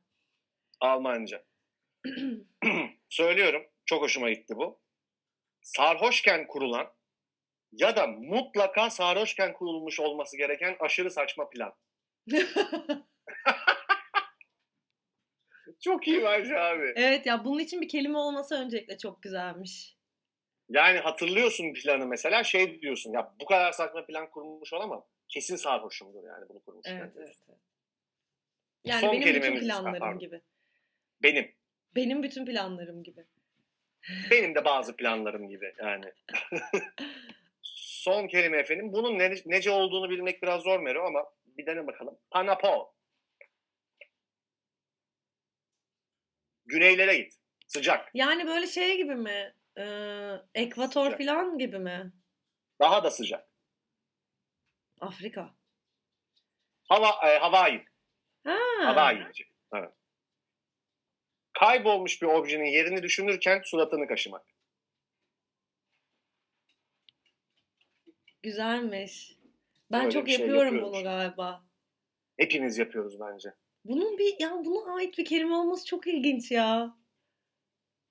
[0.79, 1.43] Almanca.
[3.09, 3.67] Söylüyorum.
[3.85, 4.79] Çok hoşuma gitti bu.
[5.61, 6.93] Sarhoşken kurulan
[7.71, 11.73] ya da mutlaka sarhoşken kurulmuş olması gereken aşırı saçma plan.
[15.83, 16.93] Çok iyi bence abi.
[16.95, 19.95] evet ya bunun için bir kelime olması öncelikle çok güzelmiş.
[20.69, 25.05] Yani hatırlıyorsun planı mesela şey diyorsun ya bu kadar saçma plan kurmuş olamam.
[25.29, 26.85] Kesin sarhoşumdur yani bunu kurmuş.
[26.89, 27.35] Evet evet.
[27.47, 27.57] evet.
[28.85, 30.19] Yani Son benim bütün planlarım pardon.
[30.19, 30.41] gibi.
[31.23, 31.51] Benim.
[31.95, 33.25] Benim bütün planlarım gibi.
[34.31, 36.05] Benim de bazı planlarım gibi yani.
[38.03, 38.93] Son kelime efendim.
[38.93, 42.17] Bunun ne, nece olduğunu bilmek biraz zor Mero ama bir dene bakalım.
[42.31, 42.93] Panapo.
[46.69, 47.33] Güneylere git.
[47.67, 48.09] Sıcak.
[48.13, 49.55] Yani böyle şey gibi mi?
[49.77, 51.17] Ee, ekvator Sıcak.
[51.17, 52.13] falan gibi mi?
[52.79, 53.49] Daha da sıcak.
[55.01, 55.55] Afrika.
[56.89, 57.85] Hava, e, Hawaii.
[58.43, 58.57] Ha.
[58.83, 59.27] Hawaii.
[59.73, 59.93] Evet.
[61.59, 64.45] Kaybolmuş bir objenin yerini düşünürken suratını kaşımak.
[68.43, 69.37] Güzelmiş.
[69.91, 70.93] Ben Öyle çok şey yapıyorum yapıyormuş.
[70.95, 71.63] bunu galiba.
[72.37, 73.49] Hepimiz yapıyoruz bence.
[73.89, 76.95] Bunun bir ya buna ait bir kelime olması çok ilginç ya.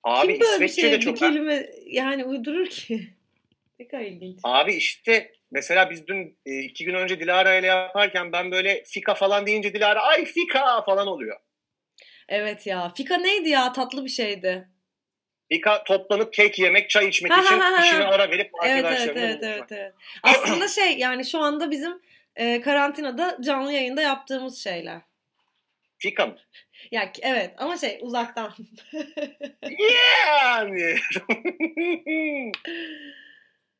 [0.03, 1.17] Abi Kim böyle bir İsveççe şeye de bir çok...
[1.17, 3.07] kelime yani uydurur ki?
[3.79, 4.39] ne kadar ilginç.
[4.43, 9.13] Abi işte mesela biz dün e, iki gün önce Dilara ile yaparken ben böyle fika
[9.13, 11.39] falan deyince Dilara ay fika falan oluyor.
[12.29, 12.89] Evet ya.
[12.89, 13.73] Fika neydi ya?
[13.73, 14.67] Tatlı bir şeydi.
[15.51, 19.39] Fika toplanıp kek yemek, çay içmek Ha, için ha, işine ara verip Evet evet evet
[19.43, 19.93] evet evet.
[20.23, 22.01] Aslında şey yani şu anda bizim
[22.35, 25.08] e, karantinada canlı yayında yaptığımız şeyler.
[25.99, 26.35] Fika mı?
[26.91, 28.53] Ya evet ama şey uzaktan.
[30.41, 30.95] Yani.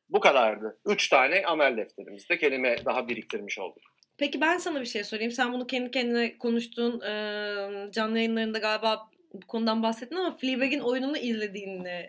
[0.08, 0.78] Bu kadardı.
[0.86, 3.82] Üç tane amel defterimizde kelime daha biriktirmiş olduk.
[4.18, 5.32] Peki ben sana bir şey sorayım.
[5.32, 11.18] Sen bunu kendi kendine konuştuğun e, canlı yayınlarında galiba bu konudan bahsettin ama Fleabag'in oyununu
[11.18, 12.08] izlediğini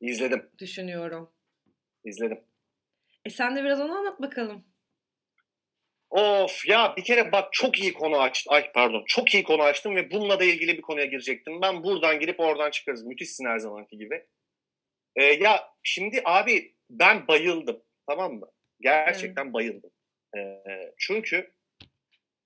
[0.00, 0.50] İzledim.
[0.58, 1.30] düşünüyorum.
[2.04, 2.40] İzledim.
[3.24, 4.64] E sen de biraz onu anlat bakalım.
[6.10, 8.52] Of ya bir kere bak çok iyi konu açtım.
[8.52, 9.04] Ay pardon.
[9.06, 11.62] Çok iyi konu açtım ve bununla da ilgili bir konuya girecektim.
[11.62, 13.04] Ben buradan girip oradan çıkarız.
[13.04, 14.26] Müthişsin her zamanki gibi.
[15.16, 17.82] Ee, ya şimdi abi ben bayıldım.
[18.06, 18.46] Tamam mı?
[18.80, 19.90] Gerçekten bayıldım.
[20.36, 20.62] Ee,
[20.98, 21.52] çünkü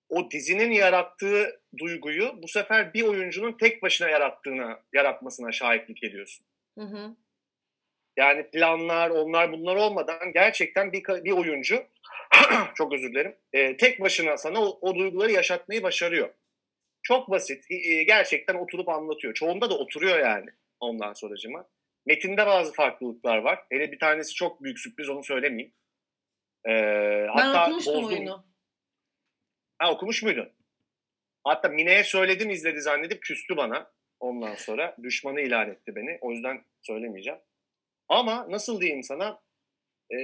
[0.09, 6.47] o dizinin yarattığı duyguyu bu sefer bir oyuncunun tek başına yarattığına, yaratmasına şahitlik ediyorsun.
[6.79, 7.17] Hı hı.
[8.17, 11.87] Yani planlar, onlar bunlar olmadan gerçekten bir, bir oyuncu
[12.75, 13.37] çok özür dilerim.
[13.53, 16.35] E, tek başına sana o, o duyguları yaşatmayı başarıyor.
[17.03, 17.65] Çok basit.
[17.71, 19.35] E, gerçekten oturup anlatıyor.
[19.35, 21.69] Çoğunda da oturuyor yani ondan sonracıma.
[22.07, 23.65] Metinde bazı farklılıklar var.
[23.71, 25.75] Hele bir tanesi çok büyük sürpriz onu söylemeyeyim.
[26.67, 28.09] E, ben hatta okumuştum bozdum.
[28.09, 28.47] oyunu.
[29.79, 30.53] Ha okumuş muydun?
[31.45, 33.93] Hatta Mine'ye söyledim izledi zannedip küstü bana.
[34.21, 36.19] Ondan sonra düşmanı ilan etti beni.
[36.21, 37.41] O yüzden söylemeyeceğim.
[38.09, 39.43] Ama nasıl diyeyim sana?
[40.13, 40.17] E,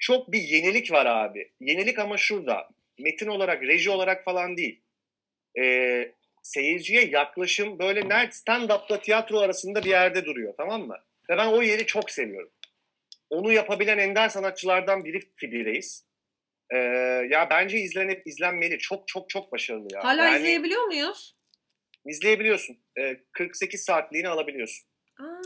[0.00, 1.50] çok bir yenilik var abi.
[1.60, 2.68] Yenilik ama şurada.
[2.98, 4.80] Metin olarak, reji olarak falan değil.
[5.58, 10.96] E, seyirciye yaklaşım böyle nerede stand-up'la tiyatro arasında bir yerde duruyor tamam mı?
[11.30, 12.50] Ve ben o yeri çok seviyorum.
[13.30, 16.04] Onu yapabilen ender sanatçılardan biri Fibi Reis.
[16.70, 16.76] Ee,
[17.30, 18.78] ya bence izlenip izlenmeli.
[18.78, 20.04] Çok çok çok başarılı ya.
[20.04, 21.36] Hala yani, izleyebiliyor muyuz?
[22.06, 22.78] İzleyebiliyorsun.
[22.98, 24.88] Ee, 48 saatliğini alabiliyorsun.
[25.20, 25.42] Aa,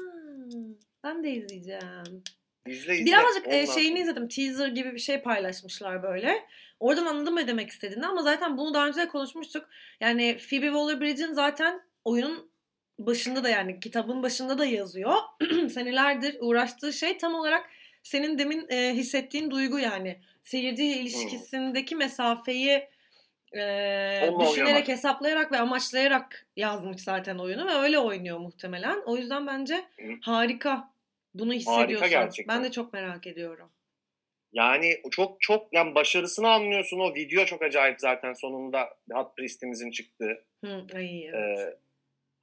[1.04, 2.24] ben de izleyeceğim.
[2.66, 3.06] İzle izle.
[3.06, 4.28] Birazcık e, şeyini izledim.
[4.28, 6.46] Teaser gibi bir şey paylaşmışlar böyle.
[6.80, 9.68] Oradan anladım ne demek istediğini ama zaten bunu daha önce de konuşmuştuk.
[10.00, 12.50] Yani Phoebe Waller-Bridge'in zaten oyunun
[12.98, 15.14] başında da yani kitabın başında da yazıyor.
[15.70, 17.70] Senelerdir uğraştığı şey tam olarak
[18.02, 20.20] senin demin e, hissettiğin duygu yani.
[20.42, 22.88] Seyirciyle ilişkisindeki mesafeyi
[23.52, 24.88] e, Onunla düşünerek, oynamak.
[24.88, 29.02] hesaplayarak ve amaçlayarak yazmış zaten oyunu ve öyle oynuyor muhtemelen.
[29.06, 29.84] O yüzden bence
[30.22, 30.93] harika.
[31.34, 32.10] Bunu hissediyorsun.
[32.10, 32.56] gerçekten.
[32.56, 33.70] Ben de çok merak ediyorum.
[34.52, 36.98] Yani çok çok yani başarısını anlıyorsun.
[36.98, 40.44] O video çok acayip zaten sonunda Hot Priest'imizin çıktığı.
[40.64, 41.58] Hı, ay, evet.
[41.58, 41.78] Ee,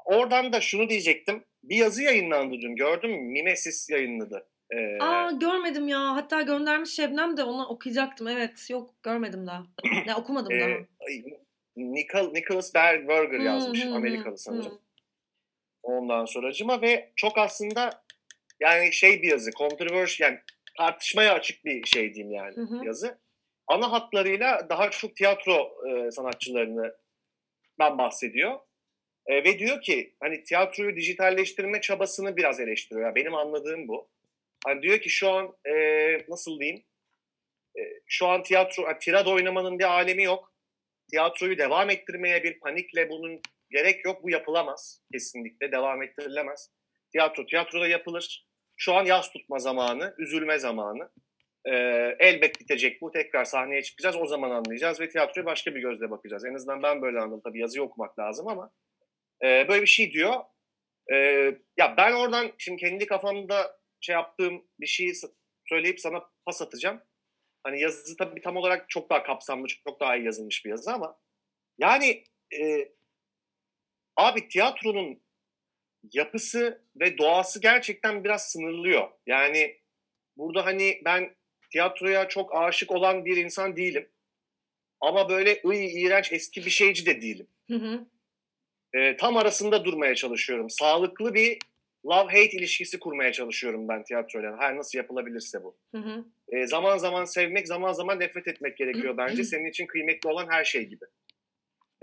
[0.06, 1.43] oradan da şunu diyecektim.
[1.63, 3.21] Bir yazı yayınlandı dün gördün mü?
[3.21, 4.47] Mimesis yayınladı.
[4.71, 6.15] Ee, Aa görmedim ya.
[6.15, 8.27] Hatta göndermiş Şebnem de onu okuyacaktım.
[8.27, 8.69] Evet.
[8.69, 9.63] Yok görmedim daha.
[10.06, 10.69] Ne okumadım e, daha.
[11.75, 13.86] Nichol, Nicholas Berger Hı, yazmış.
[13.86, 14.80] Amerikalı sanırım.
[15.84, 18.04] Ondan sonracıma ve çok aslında
[18.62, 20.39] yani şey bir yazı, controversial yani
[20.78, 22.86] tartışmaya açık bir şey diyeyim yani Hı hı.
[22.86, 23.21] yazı.
[23.67, 26.95] Ana hatlarıyla daha çok tiyatro e, sanatçılarını
[27.80, 28.60] ben bahsediyor.
[29.26, 33.06] E, ve diyor ki hani tiyatroyu dijitalleştirme çabasını biraz eleştiriyor.
[33.06, 34.10] Yani benim anladığım bu.
[34.65, 35.74] Hani diyor ki şu an e,
[36.30, 36.84] nasıl diyeyim?
[37.78, 40.54] E, şu an tiyatro, yani tirad oynamanın bir alemi yok.
[41.12, 44.24] Tiyatroyu devam ettirmeye bir panikle bunun gerek yok.
[44.24, 45.02] Bu yapılamaz.
[45.13, 46.71] Kesinlikle devam ettirilemez.
[47.12, 48.51] Tiyatro tiyatroda yapılır.
[48.84, 51.10] Şu an yaz tutma zamanı, üzülme zamanı.
[51.65, 51.76] Ee,
[52.20, 53.12] elbet bitecek bu.
[53.12, 54.15] Tekrar sahneye çıkacağız.
[54.15, 56.46] O zaman anlayacağız ve tiyatroya başka bir gözle bakacağız.
[56.46, 57.41] En azından ben böyle anladım.
[57.44, 58.72] Tabii yazıyı okumak lazım ama
[59.44, 60.34] e, böyle bir şey diyor.
[61.13, 61.15] E,
[61.78, 65.13] ya ben oradan şimdi kendi kafamda şey yaptığım bir şeyi
[65.65, 67.02] söyleyip sana pas atacağım.
[67.63, 71.20] Hani yazısı tabii tam olarak çok daha kapsamlı, çok daha iyi yazılmış bir yazı ama
[71.78, 72.24] yani
[72.60, 72.91] e,
[74.17, 75.22] abi tiyatronun
[76.14, 79.10] yapısı ve doğası gerçekten biraz sınırlıyor.
[79.28, 79.78] Yani
[80.38, 81.36] burada hani ben
[81.72, 84.10] tiyatroya çok aşık olan bir insan değilim.
[85.02, 87.48] Ama böyle ıy, iğrenç eski bir şeyci de değilim.
[87.68, 88.06] Hı hı.
[88.94, 90.70] Ee, tam arasında durmaya çalışıyorum.
[90.70, 91.58] Sağlıklı bir
[92.06, 94.58] love-hate ilişkisi kurmaya çalışıyorum ben tiyatroyla.
[94.60, 95.78] Her nasıl yapılabilirse bu.
[95.96, 96.26] Hı hı.
[96.50, 99.44] Ee, zaman zaman sevmek, zaman zaman nefret etmek gerekiyor bence.
[99.44, 101.06] Senin için kıymetli olan her şey gibi.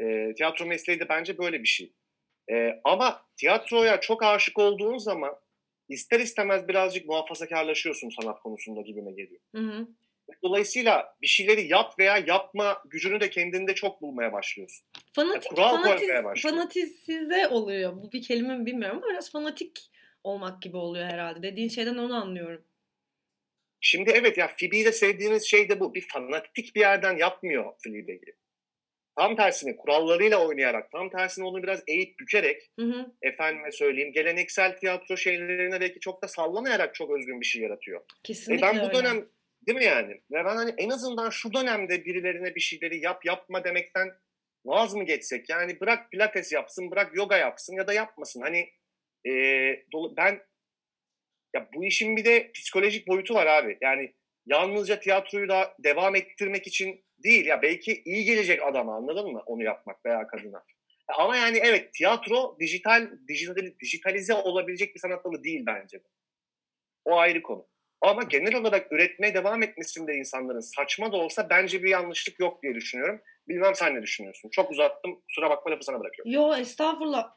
[0.00, 1.92] Ee, tiyatro mesleği de bence böyle bir şey.
[2.50, 5.34] Ee, ama tiyatroya çok aşık olduğun zaman
[5.88, 9.40] ister istemez birazcık muhafazakarlaşıyorsun sanat konusunda gibime geliyor.
[9.54, 9.88] Hı hı.
[10.42, 14.86] Dolayısıyla bir şeyleri yap veya yapma gücünü de kendinde çok bulmaya başlıyorsun.
[15.12, 16.36] Fanatik, kural fanatiz, başlıyor.
[16.36, 17.96] fanatize oluyor.
[17.96, 19.90] Bu bir kelime mi bilmiyorum ama biraz fanatik
[20.24, 21.42] olmak gibi oluyor herhalde.
[21.42, 22.64] Dediğin şeyden onu anlıyorum.
[23.80, 25.94] Şimdi evet ya Phoebe'yi de sevdiğiniz şey de bu.
[25.94, 28.36] Bir fanatik bir yerden yapmıyor Fleabag'i.
[29.18, 33.06] Tam tersine kurallarıyla oynayarak, tam tersine onu biraz eğip bükerek, Hı hı.
[33.22, 38.00] efendime söyleyeyim, geleneksel tiyatro şeylerine belki çok da sallamayarak çok özgün bir şey yaratıyor.
[38.24, 38.94] Kesinlikle E ben bu öyle.
[38.98, 39.26] dönem,
[39.66, 40.12] değil mi yani?
[40.12, 44.08] Ve ben hani en azından şu dönemde birilerine bir şeyleri yap yapma demekten
[44.64, 45.48] vaz mı geçsek?
[45.48, 48.40] Yani bırak pilates yapsın, bırak yoga yapsın ya da yapmasın.
[48.40, 48.68] Hani
[49.26, 49.32] e,
[49.92, 50.40] dolu- ben
[51.54, 53.78] ya bu işin bir de psikolojik boyutu var abi.
[53.80, 54.14] Yani
[54.46, 59.62] yalnızca tiyatroyu da devam ettirmek için değil ya belki iyi gelecek adama anladın mı onu
[59.62, 60.64] yapmak veya kadına.
[61.08, 66.00] Ama yani evet tiyatro dijital, dijital dijitalize olabilecek bir sanat dalı değil bence.
[67.04, 67.66] O ayrı konu.
[68.00, 72.74] Ama genel olarak üretmeye devam etmesinde insanların saçma da olsa bence bir yanlışlık yok diye
[72.74, 73.20] düşünüyorum.
[73.48, 74.50] Bilmem sen ne düşünüyorsun?
[74.52, 75.20] Çok uzattım.
[75.20, 76.32] Kusura bakma lafı sana bırakıyorum.
[76.32, 77.36] Yo estağfurullah.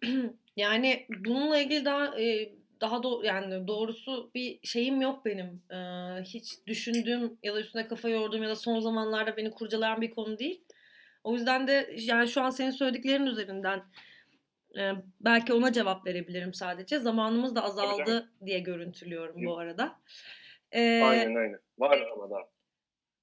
[0.56, 2.52] yani bununla ilgili daha e,
[2.82, 5.62] daha do yani doğrusu bir şeyim yok benim.
[5.70, 10.10] Ee, hiç düşündüğüm ya da üstüne kafa yorduğum ya da son zamanlarda beni kurcalayan bir
[10.10, 10.64] konu değil.
[11.24, 13.82] O yüzden de yani şu an senin söylediklerin üzerinden
[14.78, 16.98] e, belki ona cevap verebilirim sadece.
[16.98, 20.00] Zamanımız da azaldı diye görüntülüyorum bu arada.
[20.72, 21.60] Ee, aynen aynen.
[21.78, 22.36] Var ama da.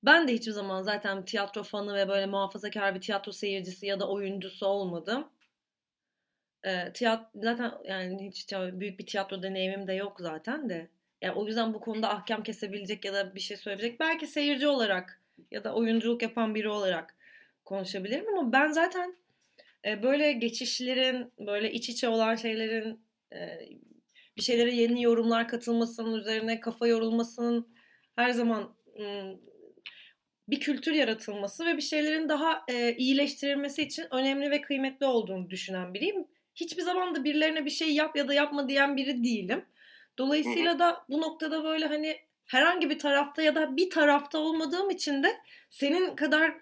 [0.03, 4.09] Ben de hiçbir zaman zaten tiyatro fanı ve böyle muhafazakar bir tiyatro seyircisi ya da
[4.09, 5.27] oyuncusu olmadım.
[6.63, 10.89] E, tiyat zaten yani hiç büyük bir tiyatro deneyimim de yok zaten de.
[11.21, 15.21] Yani o yüzden bu konuda ahkam kesebilecek ya da bir şey söyleyebilecek belki seyirci olarak
[15.51, 17.15] ya da oyunculuk yapan biri olarak
[17.65, 19.15] konuşabilirim ama ben zaten
[19.85, 22.99] e, böyle geçişlerin böyle iç içe olan şeylerin
[23.33, 23.59] e,
[24.37, 27.67] bir şeylere yeni yorumlar katılmasının üzerine kafa yorulmasının
[28.15, 28.75] her zaman
[30.49, 35.93] bir kültür yaratılması ve bir şeylerin daha e, iyileştirilmesi için önemli ve kıymetli olduğunu düşünen
[35.93, 36.25] biriyim
[36.59, 39.65] hiçbir zaman da birilerine bir şey yap ya da yapma diyen biri değilim.
[40.17, 45.23] Dolayısıyla da bu noktada böyle hani herhangi bir tarafta ya da bir tarafta olmadığım için
[45.23, 45.37] de
[45.69, 46.53] senin kadar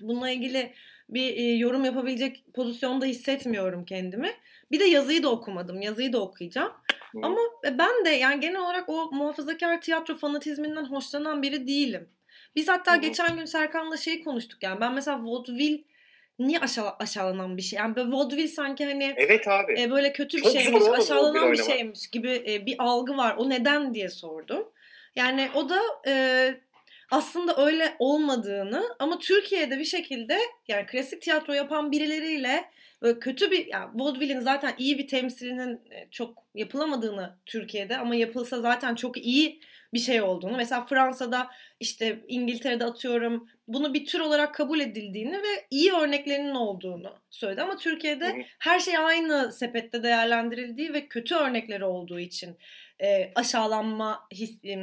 [0.00, 0.72] bununla ilgili
[1.08, 4.30] bir e, yorum yapabilecek pozisyonda hissetmiyorum kendimi.
[4.70, 5.82] Bir de yazıyı da okumadım.
[5.82, 6.72] Yazıyı da okuyacağım.
[7.12, 7.18] Hı.
[7.22, 12.08] Ama ben de yani genel olarak o muhafazakar tiyatro fanatizminden hoşlanan biri değilim.
[12.56, 13.00] Biz hatta Hı.
[13.00, 14.80] geçen gün Serkan'la şey konuştuk yani.
[14.80, 15.82] Ben mesela vaudeville
[16.38, 17.76] niye aşağı, aşağılanan bir şey?
[17.76, 19.80] Yani böyle vaudeville sanki hani evet abi.
[19.80, 23.36] E, böyle kötü bir Çok şeymiş, aşağılanan bir şeymiş gibi e, bir algı var.
[23.38, 24.68] O neden diye sordum.
[25.16, 26.54] Yani o da e,
[27.10, 32.64] aslında öyle olmadığını ama Türkiye'de bir şekilde yani klasik tiyatro yapan birileriyle
[33.02, 38.60] böyle kötü bir yani vaudeville'in zaten iyi bir temsilinin e, çok yapılamadığını Türkiye'de ama yapılsa
[38.60, 39.60] zaten çok iyi
[39.96, 40.56] bir şey olduğunu.
[40.56, 47.18] Mesela Fransa'da işte İngiltere'de atıyorum bunu bir tür olarak kabul edildiğini ve iyi örneklerinin olduğunu
[47.30, 47.62] söyledi.
[47.62, 52.56] Ama Türkiye'de her şey aynı sepette değerlendirildiği ve kötü örnekleri olduğu için
[53.02, 54.76] e, aşağılanma his, e,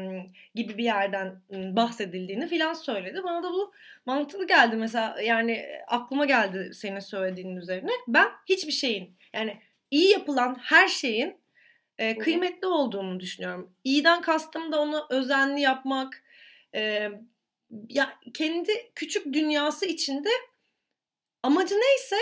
[0.55, 3.21] gibi bir yerden e, bahsedildiğini filan söyledi.
[3.23, 3.73] Bana da bu
[4.05, 7.91] mantıklı geldi mesela yani aklıma geldi senin söylediğinin üzerine.
[8.07, 9.57] Ben hiçbir şeyin yani
[9.91, 11.42] iyi yapılan her şeyin
[11.97, 13.75] e, kıymetli olduğunu düşünüyorum.
[13.83, 16.23] İyiden kastım da onu özenli yapmak,
[16.75, 17.09] e,
[17.89, 20.29] ya kendi küçük dünyası içinde
[21.43, 22.15] amacı neyse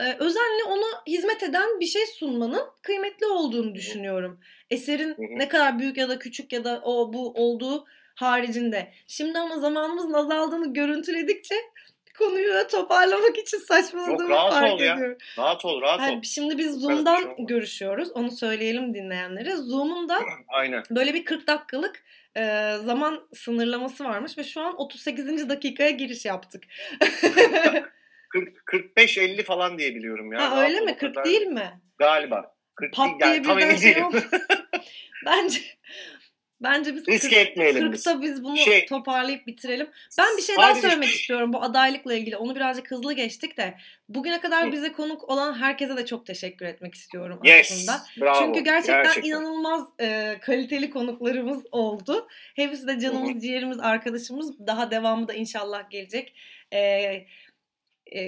[0.00, 4.40] e, özenle ona hizmet eden bir şey sunmanın kıymetli olduğunu düşünüyorum.
[4.70, 8.92] Eserin ne kadar büyük ya da küçük ya da o bu olduğu haricinde.
[9.06, 11.54] Şimdi ama zamanımızın azaldığını görüntüledikçe
[12.18, 15.16] konuyu toparlamak için saçmaladığımı Yok, fark ol ediyorum.
[15.36, 15.44] Ya.
[15.44, 16.22] Rahat ol, rahat yani ol.
[16.22, 18.12] Şimdi biz Zoom'dan evet, görüşüyoruz.
[18.12, 19.56] Onu söyleyelim dinleyenlere.
[19.56, 20.82] Zoom'un da Aynen.
[20.90, 22.02] böyle bir 40 dakikalık
[22.36, 25.48] e, zaman sınırlaması varmış ve şu an 38.
[25.48, 26.64] dakikaya giriş yaptık.
[28.96, 30.50] 45-50 falan diye biliyorum ya.
[30.50, 30.96] Ha, öyle mi?
[30.96, 31.24] 40 kadar...
[31.24, 31.80] değil mi?
[31.98, 32.54] Galiba.
[32.74, 33.96] 40 Pat değil, yani tam emin şey.
[35.26, 35.60] Bence
[36.62, 39.88] Bence biz Risk 40, etmeyelim 40'ta biz bunu şey, toparlayıp bitirelim.
[40.18, 41.14] Ben bir şey daha söylemek bir...
[41.14, 42.36] istiyorum bu adaylıkla ilgili.
[42.36, 43.74] Onu birazcık hızlı geçtik de.
[44.08, 44.72] Bugüne kadar Hı.
[44.72, 48.02] bize konuk olan herkese de çok teşekkür etmek istiyorum yes, aslında.
[48.20, 49.30] Bravo, Çünkü gerçekten, gerçekten.
[49.30, 52.28] inanılmaz e, kaliteli konuklarımız oldu.
[52.56, 53.40] Hepsi de canımız, Hı.
[53.40, 54.66] ciğerimiz, arkadaşımız.
[54.66, 56.34] Daha devamı da inşallah gelecek.
[56.72, 57.26] Eee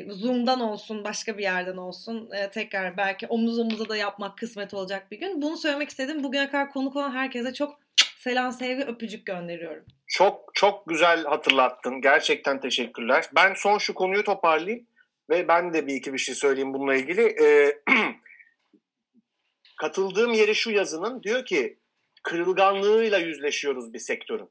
[0.08, 5.10] Zoom'dan olsun, başka bir yerden olsun e, tekrar belki omuz omuza da yapmak kısmet olacak
[5.10, 5.42] bir gün.
[5.42, 6.24] Bunu söylemek istedim.
[6.24, 7.83] Bugüne kadar konuk olan herkese çok
[8.24, 9.84] selam, sevgi, öpücük gönderiyorum.
[10.06, 12.00] Çok çok güzel hatırlattın.
[12.00, 13.24] Gerçekten teşekkürler.
[13.36, 14.86] Ben son şu konuyu toparlayayım
[15.30, 17.22] ve ben de bir iki bir şey söyleyeyim bununla ilgili.
[17.42, 17.78] Ee,
[19.80, 21.78] katıldığım yeri şu yazının diyor ki
[22.22, 24.50] kırılganlığıyla yüzleşiyoruz bir sektörün.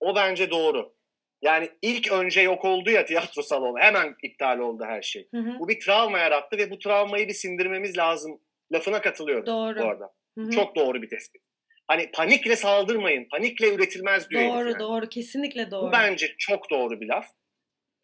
[0.00, 0.94] O bence doğru.
[1.42, 3.78] Yani ilk önce yok oldu ya tiyatro salonu.
[3.78, 5.28] Hemen iptal oldu her şey.
[5.34, 5.58] Hı hı.
[5.58, 8.40] Bu bir travma yarattı ve bu travmayı bir sindirmemiz lazım.
[8.72, 9.78] Lafına katılıyorum doğru.
[9.78, 10.12] bu arada.
[10.38, 10.50] Hı hı.
[10.50, 11.49] Çok doğru bir tespit.
[11.90, 14.42] Hani panikle saldırmayın, panikle üretilmez diyor.
[14.42, 14.78] Doğru yani.
[14.78, 15.88] doğru, kesinlikle doğru.
[15.88, 17.26] Bu bence çok doğru bir laf.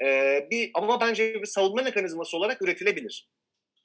[0.05, 3.28] Ee, bir Ama bence bir savunma mekanizması olarak üretilebilir.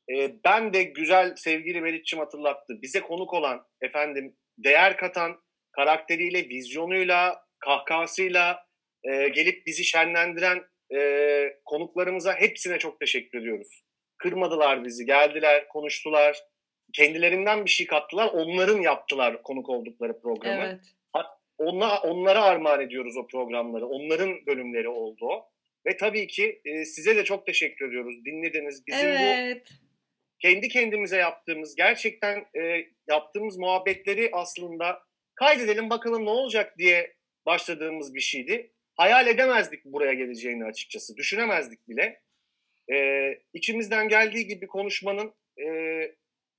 [0.09, 2.81] Ee, ben de güzel sevgili Meriç'im hatırlattı.
[2.81, 8.65] Bize konuk olan efendim değer katan karakteriyle, vizyonuyla, kahkahasıyla
[9.03, 10.63] e, gelip bizi şenlendiren
[10.95, 10.99] e,
[11.65, 13.83] konuklarımıza hepsine çok teşekkür ediyoruz.
[14.17, 16.37] Kırmadılar bizi, geldiler, konuştular
[16.93, 18.27] kendilerinden bir şey kattılar.
[18.27, 20.63] Onların yaptılar konuk oldukları programı.
[20.63, 20.79] Evet.
[21.57, 23.87] Ona, onlara armağan ediyoruz o programları.
[23.87, 25.43] Onların bölümleri oldu.
[25.85, 28.25] Ve tabii ki e, size de çok teşekkür ediyoruz.
[28.25, 28.87] Dinlediniz.
[28.87, 29.67] Bizim bu Evet.
[30.39, 35.03] kendi kendimize yaptığımız, gerçekten e, yaptığımız muhabbetleri aslında
[35.35, 37.15] kaydedelim bakalım ne olacak diye
[37.45, 38.71] başladığımız bir şeydi.
[38.95, 41.17] Hayal edemezdik buraya geleceğini açıkçası.
[41.17, 42.21] Düşünemezdik bile.
[42.91, 45.65] E, içimizden geldiği gibi konuşmanın e,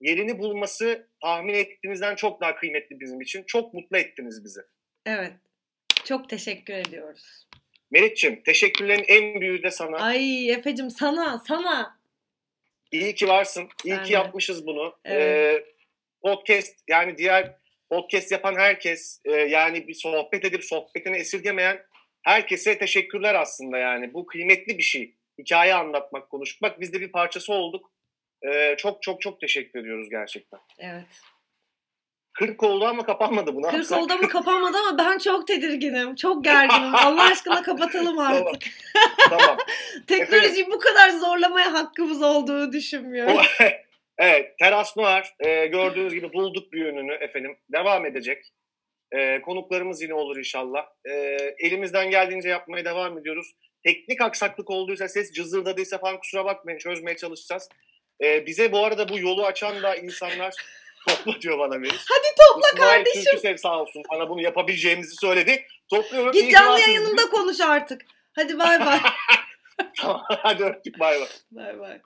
[0.03, 3.45] yerini bulması tahmin ettiğimizden çok daha kıymetli bizim için.
[3.47, 4.61] Çok mutlu ettiniz bizi.
[5.07, 5.33] Evet.
[6.05, 7.49] Çok teşekkür ediyoruz.
[7.91, 9.97] Meriç'ciğim teşekkürlerin en büyüğü de sana.
[9.97, 11.99] Ay Efe'cim sana, sana.
[12.93, 13.69] İyi ki varsın.
[13.85, 14.15] İyi Sen ki de.
[14.15, 14.95] yapmışız bunu.
[15.05, 15.23] Evet.
[15.23, 15.65] Ee,
[16.23, 17.57] podcast yani diğer
[17.91, 21.83] podcast yapan herkes e, yani bir sohbet edip sohbetini esirgemeyen
[22.23, 24.15] herkese teşekkürler aslında yani.
[24.15, 25.15] Bu kıymetli bir şey.
[25.39, 26.81] Hikaye anlatmak, konuşmak.
[26.81, 27.92] Biz de bir parçası olduk.
[28.49, 30.61] Ee, çok çok çok teşekkür ediyoruz gerçekten.
[30.79, 31.21] Evet.
[32.33, 33.63] 40 oldu ama kapanmadı bu.
[33.63, 33.99] Ne 40 yapsak?
[33.99, 36.15] oldu ama kapanmadı ama ben çok tedirginim.
[36.15, 36.95] Çok gerginim.
[36.95, 38.63] Allah aşkına kapatalım artık.
[39.29, 39.57] tamam.
[40.07, 43.37] Teknolojiyi bu kadar zorlamaya hakkımız olduğunu düşünmüyorum.
[44.19, 47.57] Evet, Teras Noir e, gördüğünüz gibi bulduk bir yönünü efendim.
[47.73, 48.53] Devam edecek.
[49.13, 50.87] E, konuklarımız yine olur inşallah.
[51.05, 51.13] E,
[51.59, 53.53] elimizden geldiğince yapmaya devam ediyoruz.
[53.85, 57.69] Teknik aksaklık olduysa, ses cızırdadıysa falan kusura bakmayın çözmeye çalışacağız.
[58.23, 60.55] E, bize bu arada bu yolu açan da insanlar
[61.09, 62.05] topla diyor bana Melis.
[62.09, 63.25] Hadi topla İsmail kardeşim.
[63.25, 65.67] Türküsev sağ olsun bana bunu yapabileceğimizi söyledi.
[65.89, 66.33] Topluyorum.
[66.33, 68.03] Git canlı yayınında konuş artık.
[68.33, 69.01] Hadi bay bay.
[70.01, 71.29] Tamam, hadi öptük bay bay.
[71.51, 72.01] bay bay.